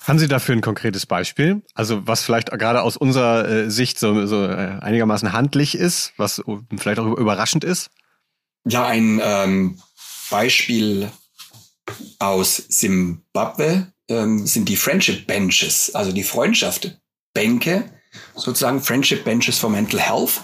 [0.03, 1.62] Haben Sie dafür ein konkretes Beispiel?
[1.74, 6.42] Also was vielleicht gerade aus unserer äh, Sicht so, so äh, einigermaßen handlich ist, was
[6.78, 7.90] vielleicht auch überraschend ist?
[8.64, 9.78] Ja, ein ähm,
[10.30, 11.11] Beispiel
[12.18, 17.90] aus Simbabwe ähm, sind die Friendship Benches, also die Freundschaftsbänke,
[18.34, 20.40] sozusagen Friendship Benches for Mental Health.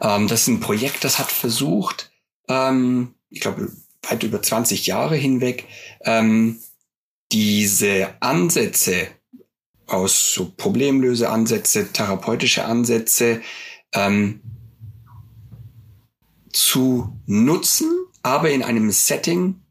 [0.00, 2.10] Ähm, das ist ein Projekt, das hat versucht,
[2.48, 3.70] ähm, ich glaube,
[4.08, 5.66] weit über 20 Jahre hinweg,
[6.04, 6.60] ähm,
[7.32, 9.08] diese Ansätze
[9.86, 13.42] aus so Problemlöseansätze, therapeutische Ansätze
[13.92, 14.40] ähm,
[16.52, 17.90] zu nutzen,
[18.22, 19.62] aber in einem Setting,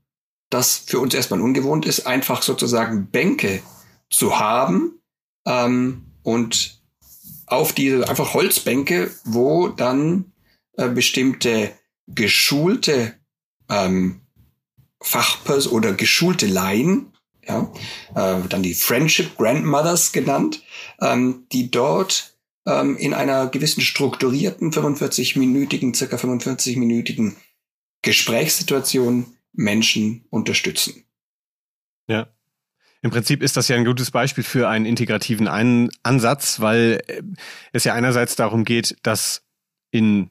[0.49, 3.62] das für uns erstmal ungewohnt ist, einfach sozusagen Bänke
[4.10, 4.99] zu haben
[5.45, 6.82] ähm, und
[7.45, 10.32] auf diese einfach Holzbänke, wo dann
[10.74, 11.72] äh, bestimmte
[12.07, 13.16] geschulte
[13.70, 14.22] ähm,
[15.01, 17.14] Fachpers oder geschulte Laien
[17.49, 17.71] ja,
[18.15, 20.61] äh, dann die Friendship Grandmothers genannt,
[21.01, 22.35] ähm, die dort
[22.65, 27.35] ähm, in einer gewissen strukturierten 45-minütigen, circa 45-minütigen
[28.03, 31.03] Gesprächssituation Menschen unterstützen.
[32.07, 32.27] Ja.
[33.01, 37.23] Im Prinzip ist das ja ein gutes Beispiel für einen integrativen Ein Ansatz, weil äh,
[37.73, 39.43] es ja einerseits darum geht, das
[39.91, 40.29] in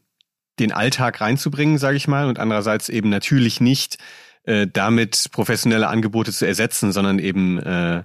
[0.58, 3.98] den Alltag reinzubringen, sage ich mal, und andererseits eben natürlich nicht
[4.44, 8.04] äh, damit professionelle Angebote zu ersetzen, sondern eben äh,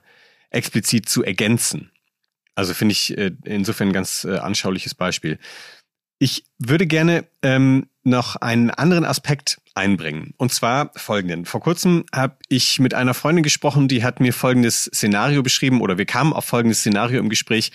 [0.50, 1.92] explizit zu ergänzen.
[2.56, 5.40] Also finde ich äh, insofern ein ganz äh, anschauliches Beispiel.
[6.20, 10.34] Ich würde gerne ähm, noch einen anderen Aspekt einbringen.
[10.38, 11.46] Und zwar folgenden.
[11.46, 15.98] Vor kurzem habe ich mit einer Freundin gesprochen, die hat mir folgendes Szenario beschrieben oder
[15.98, 17.72] wir kamen auf folgendes Szenario im Gespräch.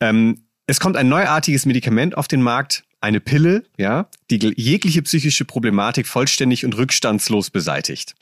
[0.00, 5.44] Ähm, es kommt ein neuartiges Medikament auf den Markt, eine Pille, ja, die jegliche psychische
[5.44, 8.14] Problematik vollständig und rückstandslos beseitigt.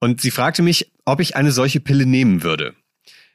[0.00, 2.74] Und sie fragte mich, ob ich eine solche Pille nehmen würde.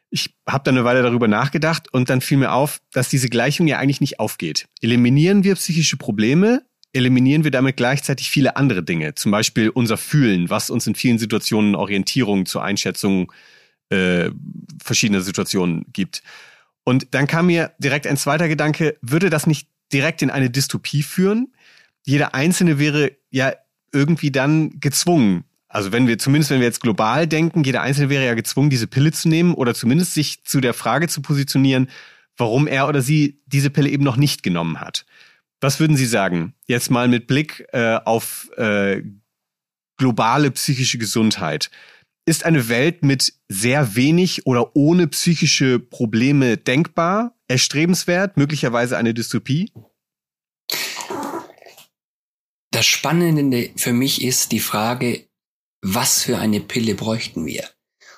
[0.09, 3.67] Ich habe dann eine Weile darüber nachgedacht und dann fiel mir auf, dass diese Gleichung
[3.67, 4.67] ja eigentlich nicht aufgeht.
[4.81, 6.63] Eliminieren wir psychische Probleme,
[6.93, 11.17] eliminieren wir damit gleichzeitig viele andere Dinge, zum Beispiel unser Fühlen, was uns in vielen
[11.17, 13.31] Situationen Orientierung zur Einschätzung
[13.89, 14.31] äh,
[14.83, 16.23] verschiedener Situationen gibt.
[16.83, 21.03] Und dann kam mir direkt ein zweiter Gedanke, würde das nicht direkt in eine Dystopie
[21.03, 21.53] führen?
[22.03, 23.53] Jeder Einzelne wäre ja
[23.91, 28.25] irgendwie dann gezwungen, also wenn wir, zumindest wenn wir jetzt global denken, jeder Einzelne wäre
[28.25, 31.89] ja gezwungen, diese Pille zu nehmen oder zumindest sich zu der Frage zu positionieren,
[32.35, 35.05] warum er oder sie diese Pille eben noch nicht genommen hat.
[35.61, 36.53] Was würden Sie sagen?
[36.65, 39.03] Jetzt mal mit Blick äh, auf äh,
[39.97, 41.69] globale psychische Gesundheit.
[42.25, 49.71] Ist eine Welt mit sehr wenig oder ohne psychische Probleme denkbar, erstrebenswert, möglicherweise eine Dystopie?
[52.71, 55.27] Das Spannende für mich ist die Frage,
[55.81, 57.69] was für eine Pille bräuchten wir?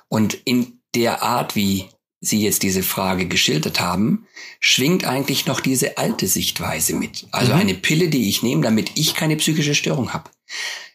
[0.07, 1.89] Und in der Art, wie
[2.21, 4.27] Sie jetzt diese Frage geschildert haben,
[4.59, 7.27] schwingt eigentlich noch diese alte Sichtweise mit.
[7.31, 7.59] Also mhm.
[7.59, 10.29] eine Pille, die ich nehme, damit ich keine psychische Störung habe.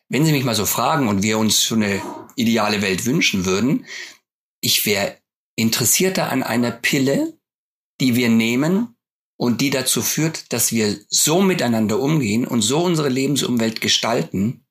[0.09, 2.01] Wenn Sie mich mal so fragen und wir uns so eine
[2.36, 3.84] ideale Welt wünschen würden,
[4.61, 5.18] ich wäre
[5.55, 7.38] interessierter an einer Pille,
[8.01, 8.97] die wir nehmen
[9.37, 14.65] und die dazu führt, dass wir so miteinander umgehen und so unsere Lebensumwelt gestalten,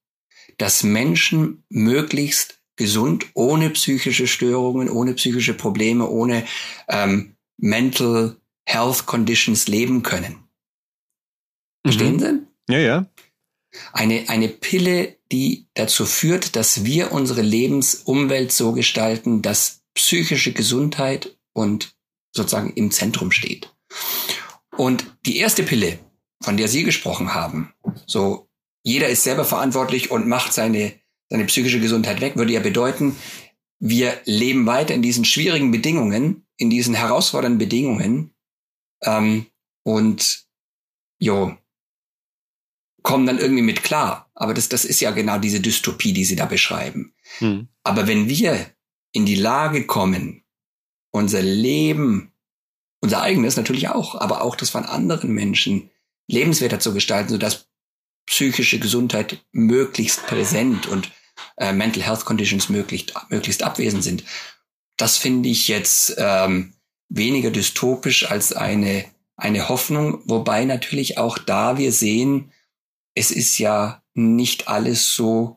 [0.58, 6.46] dass Menschen möglichst gesund, ohne psychische Störungen, ohne psychische Probleme, ohne
[6.88, 10.48] ähm, Mental Health Conditions leben können.
[11.84, 12.20] Verstehen mhm.
[12.68, 12.74] Sie?
[12.74, 13.06] Ja, ja.
[13.94, 21.38] Eine, eine Pille, die dazu führt, dass wir unsere Lebensumwelt so gestalten, dass psychische Gesundheit
[21.54, 21.97] und
[22.38, 23.76] sozusagen im Zentrum steht.
[24.78, 26.00] Und die erste Pille,
[26.42, 27.74] von der Sie gesprochen haben,
[28.06, 28.48] so
[28.84, 30.94] jeder ist selber verantwortlich und macht seine
[31.30, 33.16] seine psychische Gesundheit weg, würde ja bedeuten,
[33.80, 38.34] wir leben weiter in diesen schwierigen Bedingungen, in diesen herausfordernden Bedingungen
[39.04, 39.48] ähm,
[39.84, 40.46] und
[41.20, 41.56] jo,
[43.04, 44.30] kommen dann irgendwie mit klar.
[44.34, 47.14] Aber das, das ist ja genau diese Dystopie, die Sie da beschreiben.
[47.40, 47.68] Hm.
[47.84, 48.72] Aber wenn wir
[49.12, 50.44] in die Lage kommen,
[51.18, 52.32] unser Leben,
[53.02, 55.90] unser eigenes natürlich auch, aber auch das von anderen Menschen
[56.28, 57.68] lebenswerter zu gestalten, sodass
[58.26, 61.12] psychische Gesundheit möglichst präsent und
[61.58, 64.24] äh, Mental Health Conditions möglichst, möglichst abwesend sind.
[64.98, 66.74] Das finde ich jetzt ähm,
[67.10, 69.06] weniger dystopisch als eine,
[69.36, 72.52] eine Hoffnung, wobei natürlich auch da wir sehen,
[73.16, 75.57] es ist ja nicht alles so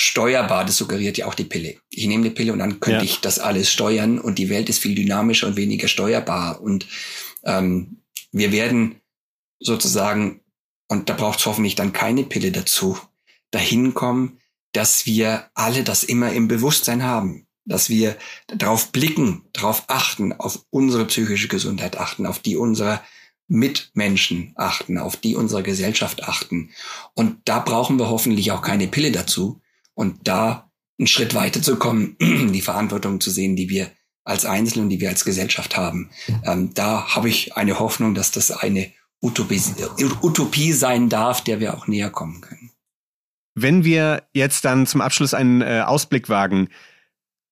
[0.00, 1.74] steuerbar, das suggeriert ja auch die Pille.
[1.90, 3.10] Ich nehme die Pille und dann könnte ja.
[3.10, 6.60] ich das alles steuern und die Welt ist viel dynamischer und weniger steuerbar.
[6.60, 6.86] Und
[7.42, 9.00] ähm, wir werden
[9.58, 10.40] sozusagen
[10.86, 12.96] und da braucht es hoffentlich dann keine Pille dazu,
[13.50, 14.38] dahin kommen,
[14.70, 20.64] dass wir alle das immer im Bewusstsein haben, dass wir darauf blicken, darauf achten, auf
[20.70, 23.02] unsere psychische Gesundheit achten, auf die unserer
[23.48, 26.70] Mitmenschen achten, auf die unserer Gesellschaft achten.
[27.14, 29.60] Und da brauchen wir hoffentlich auch keine Pille dazu.
[29.98, 33.90] Und da einen Schritt weiter zu kommen, die Verantwortung zu sehen, die wir
[34.22, 36.10] als Einzelne und die wir als Gesellschaft haben.
[36.44, 39.60] Ähm, da habe ich eine Hoffnung, dass das eine Utopie,
[40.22, 42.70] Utopie sein darf, der wir auch näher kommen können.
[43.56, 46.68] Wenn wir jetzt dann zum Abschluss einen äh, Ausblick wagen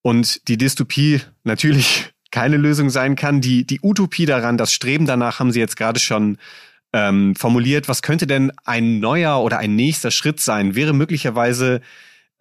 [0.02, 5.40] und die Dystopie natürlich keine Lösung sein kann, die, die Utopie daran, das Streben danach
[5.40, 6.38] haben Sie jetzt gerade schon
[6.92, 7.88] ähm, formuliert.
[7.88, 10.76] Was könnte denn ein neuer oder ein nächster Schritt sein?
[10.76, 11.80] Wäre möglicherweise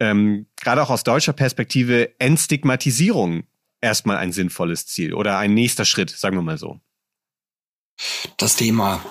[0.00, 3.44] ähm, gerade auch aus deutscher Perspektive Entstigmatisierung
[3.80, 6.80] erstmal ein sinnvolles Ziel oder ein nächster Schritt, sagen wir mal so?
[8.36, 9.04] Das Thema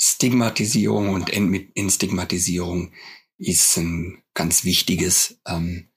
[0.00, 2.92] Stigmatisierung und Entstigmatisierung
[3.38, 5.90] ist ein ganz wichtiges, ähm,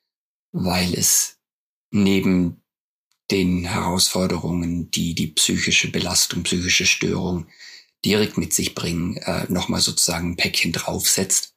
[0.51, 1.39] weil es
[1.91, 2.63] neben
[3.29, 7.47] den Herausforderungen, die die psychische Belastung, psychische Störung
[8.05, 11.56] direkt mit sich bringen, äh, nochmal sozusagen ein Päckchen draufsetzt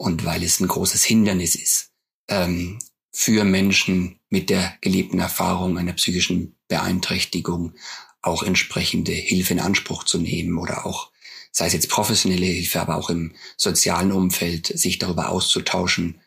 [0.00, 1.92] und weil es ein großes Hindernis ist
[2.28, 2.78] ähm,
[3.12, 7.74] für Menschen mit der gelebten Erfahrung einer psychischen Beeinträchtigung
[8.22, 11.12] auch entsprechende Hilfe in Anspruch zu nehmen oder auch,
[11.52, 16.22] sei es jetzt professionelle Hilfe, aber auch im sozialen Umfeld, sich darüber auszutauschen,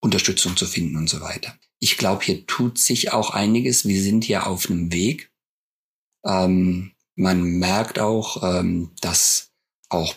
[0.00, 1.56] Unterstützung zu finden und so weiter.
[1.78, 3.86] Ich glaube, hier tut sich auch einiges.
[3.86, 5.30] Wir sind hier auf einem Weg.
[6.24, 9.52] Ähm, man merkt auch, ähm, dass
[9.88, 10.16] auch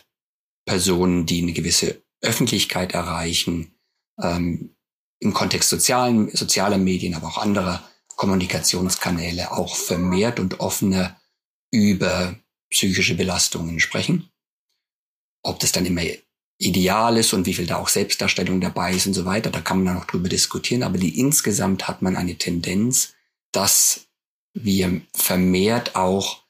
[0.66, 3.76] Personen, die eine gewisse Öffentlichkeit erreichen,
[4.22, 4.76] ähm,
[5.20, 7.84] im Kontext sozialen, sozialer Medien, aber auch anderer
[8.16, 11.20] Kommunikationskanäle auch vermehrt und offener
[11.72, 12.36] über
[12.70, 14.30] psychische Belastungen sprechen.
[15.44, 16.04] Ob das dann immer
[16.58, 19.78] ideal ist und wie viel da auch Selbstdarstellung dabei ist und so weiter, da kann
[19.78, 20.84] man dann noch drüber diskutieren.
[20.84, 23.14] Aber die insgesamt hat man eine Tendenz,
[23.52, 24.08] dass
[24.54, 26.44] wir vermehrt auch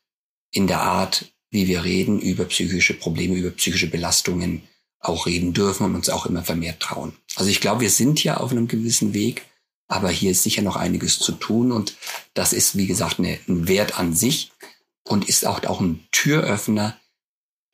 [0.51, 4.67] in der Art, wie wir reden, über psychische Probleme, über psychische Belastungen
[5.07, 7.15] auch reden dürfen und uns auch immer vermehrt trauen.
[7.35, 9.45] Also ich glaube, wir sind ja auf einem gewissen Weg,
[9.87, 11.95] aber hier ist sicher noch einiges zu tun und
[12.33, 14.51] das ist, wie gesagt, eine, ein Wert an sich
[15.03, 16.99] und ist auch, auch ein Türöffner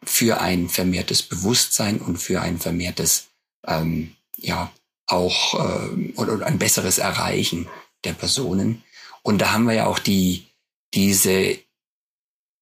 [0.04, 3.28] für ein vermehrtes Bewusstsein und für ein vermehrtes,
[3.66, 4.72] ähm, ja,
[5.08, 7.68] auch äh, oder, oder ein besseres Erreichen
[8.04, 8.84] der Personen.
[9.24, 10.48] Und da haben wir ja auch die,
[10.94, 11.60] diese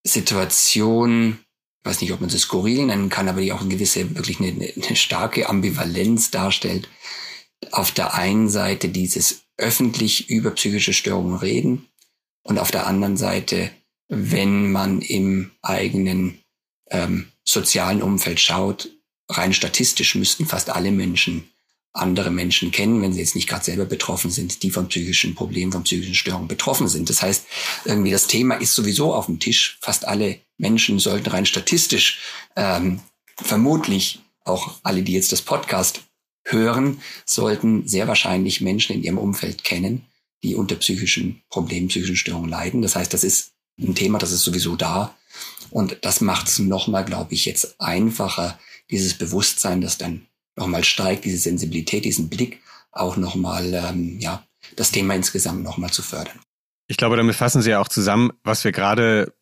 [0.03, 1.39] Situation,
[1.81, 4.39] ich weiß nicht, ob man sie skurril nennen kann, aber die auch eine gewisse, wirklich
[4.39, 6.89] eine, eine starke Ambivalenz darstellt.
[7.71, 11.87] Auf der einen Seite dieses öffentlich über psychische Störungen reden
[12.43, 13.71] und auf der anderen Seite,
[14.07, 16.39] wenn man im eigenen
[16.89, 18.89] ähm, sozialen Umfeld schaut,
[19.29, 21.49] rein statistisch müssten fast alle Menschen
[21.93, 25.71] andere Menschen kennen, wenn sie jetzt nicht gerade selber betroffen sind, die von psychischen Problemen,
[25.71, 27.09] von psychischen Störungen betroffen sind.
[27.09, 27.45] Das heißt,
[27.85, 29.77] irgendwie das Thema ist sowieso auf dem Tisch.
[29.81, 32.19] Fast alle Menschen sollten rein statistisch
[32.55, 32.99] ähm,
[33.37, 36.01] vermutlich auch alle, die jetzt das Podcast
[36.45, 40.05] hören, sollten sehr wahrscheinlich Menschen in ihrem Umfeld kennen,
[40.43, 42.81] die unter psychischen Problemen, psychischen Störungen leiden.
[42.81, 45.15] Das heißt, das ist ein Thema, das ist sowieso da.
[45.69, 48.59] Und das macht es nochmal, glaube ich, jetzt einfacher,
[48.89, 50.25] dieses Bewusstsein, das dann
[50.59, 54.43] nochmal steigt, diese Sensibilität, diesen Blick auch nochmal, ähm, ja,
[54.75, 56.39] das Thema insgesamt nochmal zu fördern.
[56.87, 59.33] Ich glaube, damit fassen Sie ja auch zusammen, was wir gerade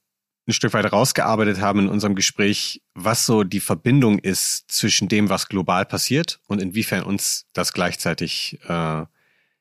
[0.47, 5.29] ein Stück weit rausgearbeitet haben in unserem Gespräch, was so die Verbindung ist zwischen dem,
[5.29, 9.05] was global passiert und inwiefern uns das gleichzeitig äh,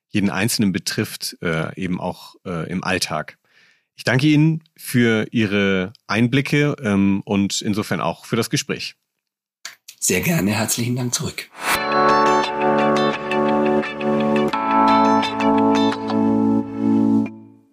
[0.09, 3.38] jeden Einzelnen betrifft, äh, eben auch äh, im Alltag.
[3.96, 8.94] Ich danke Ihnen für Ihre Einblicke ähm, und insofern auch für das Gespräch.
[9.99, 11.49] Sehr gerne, herzlichen Dank zurück.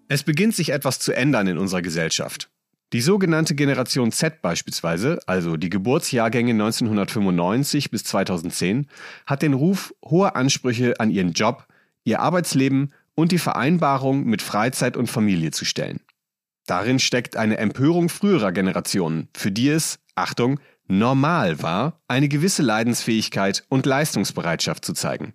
[0.08, 2.50] Es beginnt sich etwas zu ändern in unserer Gesellschaft.
[2.94, 8.88] Die sogenannte Generation Z beispielsweise, also die Geburtsjahrgänge 1995 bis 2010,
[9.26, 11.66] hat den Ruf, hohe Ansprüche an ihren Job,
[12.04, 16.02] ihr Arbeitsleben und die Vereinbarung mit Freizeit und Familie zu stellen.
[16.68, 20.60] Darin steckt eine Empörung früherer Generationen, für die es, Achtung,
[20.98, 25.34] normal war, eine gewisse Leidensfähigkeit und Leistungsbereitschaft zu zeigen.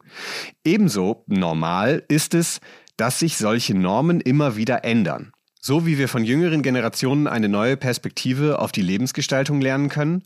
[0.65, 2.61] Ebenso normal ist es,
[2.97, 5.33] dass sich solche Normen immer wieder ändern.
[5.61, 10.25] So wie wir von jüngeren Generationen eine neue Perspektive auf die Lebensgestaltung lernen können,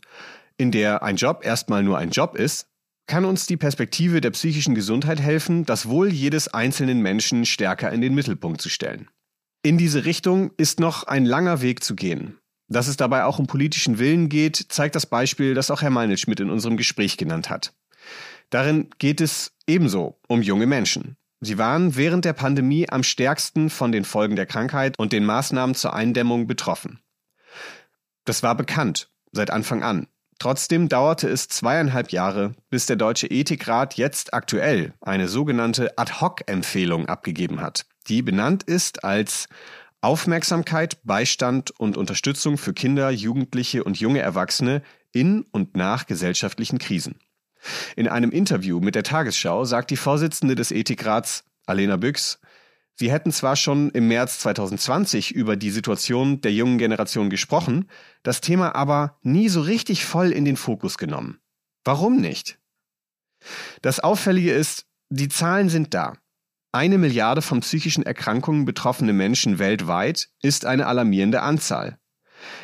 [0.57, 2.67] in der ein Job erstmal nur ein Job ist,
[3.07, 8.01] kann uns die Perspektive der psychischen Gesundheit helfen, das Wohl jedes einzelnen Menschen stärker in
[8.01, 9.09] den Mittelpunkt zu stellen.
[9.63, 12.37] In diese Richtung ist noch ein langer Weg zu gehen.
[12.67, 16.39] Dass es dabei auch um politischen Willen geht, zeigt das Beispiel, das auch Herr Meinelschmidt
[16.39, 17.73] in unserem Gespräch genannt hat.
[18.49, 21.17] Darin geht es ebenso um junge Menschen.
[21.41, 25.75] Sie waren während der Pandemie am stärksten von den Folgen der Krankheit und den Maßnahmen
[25.75, 26.99] zur Eindämmung betroffen.
[28.25, 30.07] Das war bekannt seit Anfang an.
[30.39, 37.61] Trotzdem dauerte es zweieinhalb Jahre, bis der Deutsche Ethikrat jetzt aktuell eine sogenannte Ad-Hoc-Empfehlung abgegeben
[37.61, 39.47] hat, die benannt ist als
[40.03, 44.81] Aufmerksamkeit, Beistand und Unterstützung für Kinder, Jugendliche und junge Erwachsene
[45.13, 47.15] in und nach gesellschaftlichen Krisen.
[47.95, 52.39] In einem Interview mit der Tagesschau sagt die Vorsitzende des Ethikrats, Alena Büchs,
[52.95, 57.89] Sie hätten zwar schon im März 2020 über die Situation der jungen Generation gesprochen,
[58.21, 61.39] das Thema aber nie so richtig voll in den Fokus genommen.
[61.83, 62.59] Warum nicht?
[63.81, 66.13] Das Auffällige ist, die Zahlen sind da.
[66.73, 71.97] Eine Milliarde von psychischen Erkrankungen betroffene Menschen weltweit ist eine alarmierende Anzahl.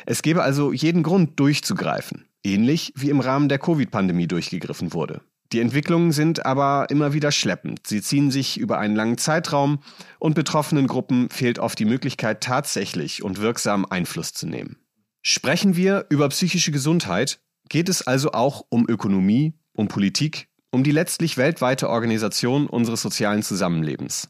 [0.04, 5.22] Es gäbe also jeden Grund durchzugreifen ähnlich wie im Rahmen der Covid-Pandemie durchgegriffen wurde.
[5.52, 7.86] Die Entwicklungen sind aber immer wieder schleppend.
[7.86, 9.80] Sie ziehen sich über einen langen Zeitraum
[10.20, 14.76] und betroffenen Gruppen fehlt oft die Möglichkeit, tatsächlich und wirksam Einfluss zu nehmen.
[15.22, 20.92] Sprechen wir über psychische Gesundheit, geht es also auch um Ökonomie, um Politik, um die
[20.92, 24.28] letztlich weltweite Organisation unseres sozialen Zusammenlebens.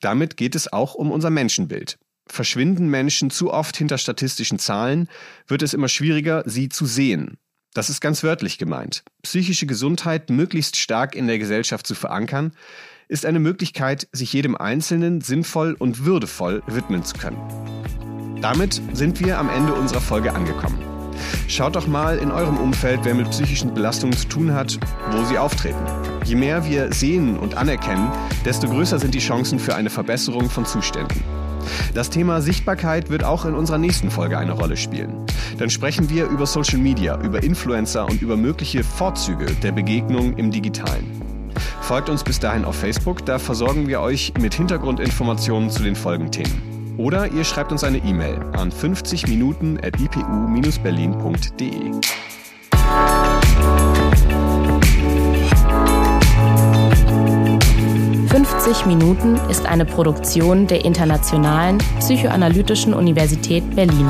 [0.00, 1.98] Damit geht es auch um unser Menschenbild.
[2.26, 5.08] Verschwinden Menschen zu oft hinter statistischen Zahlen,
[5.46, 7.38] wird es immer schwieriger, sie zu sehen.
[7.74, 9.04] Das ist ganz wörtlich gemeint.
[9.22, 12.52] Psychische Gesundheit möglichst stark in der Gesellschaft zu verankern,
[13.08, 17.40] ist eine Möglichkeit, sich jedem Einzelnen sinnvoll und würdevoll widmen zu können.
[18.40, 20.99] Damit sind wir am Ende unserer Folge angekommen.
[21.48, 24.78] Schaut doch mal in eurem Umfeld, wer mit psychischen Belastungen zu tun hat,
[25.10, 25.84] wo sie auftreten.
[26.24, 28.10] Je mehr wir sehen und anerkennen,
[28.44, 31.22] desto größer sind die Chancen für eine Verbesserung von Zuständen.
[31.94, 35.26] Das Thema Sichtbarkeit wird auch in unserer nächsten Folge eine Rolle spielen.
[35.58, 40.50] Dann sprechen wir über Social Media, über Influencer und über mögliche Vorzüge der Begegnung im
[40.50, 41.20] Digitalen.
[41.82, 46.69] Folgt uns bis dahin auf Facebook, da versorgen wir euch mit Hintergrundinformationen zu den Folgenthemen.
[47.00, 51.92] Oder ihr schreibt uns eine E-Mail an 50 Minuten at ipu-berlin.de.
[58.28, 64.06] 50 Minuten ist eine Produktion der Internationalen Psychoanalytischen Universität Berlin.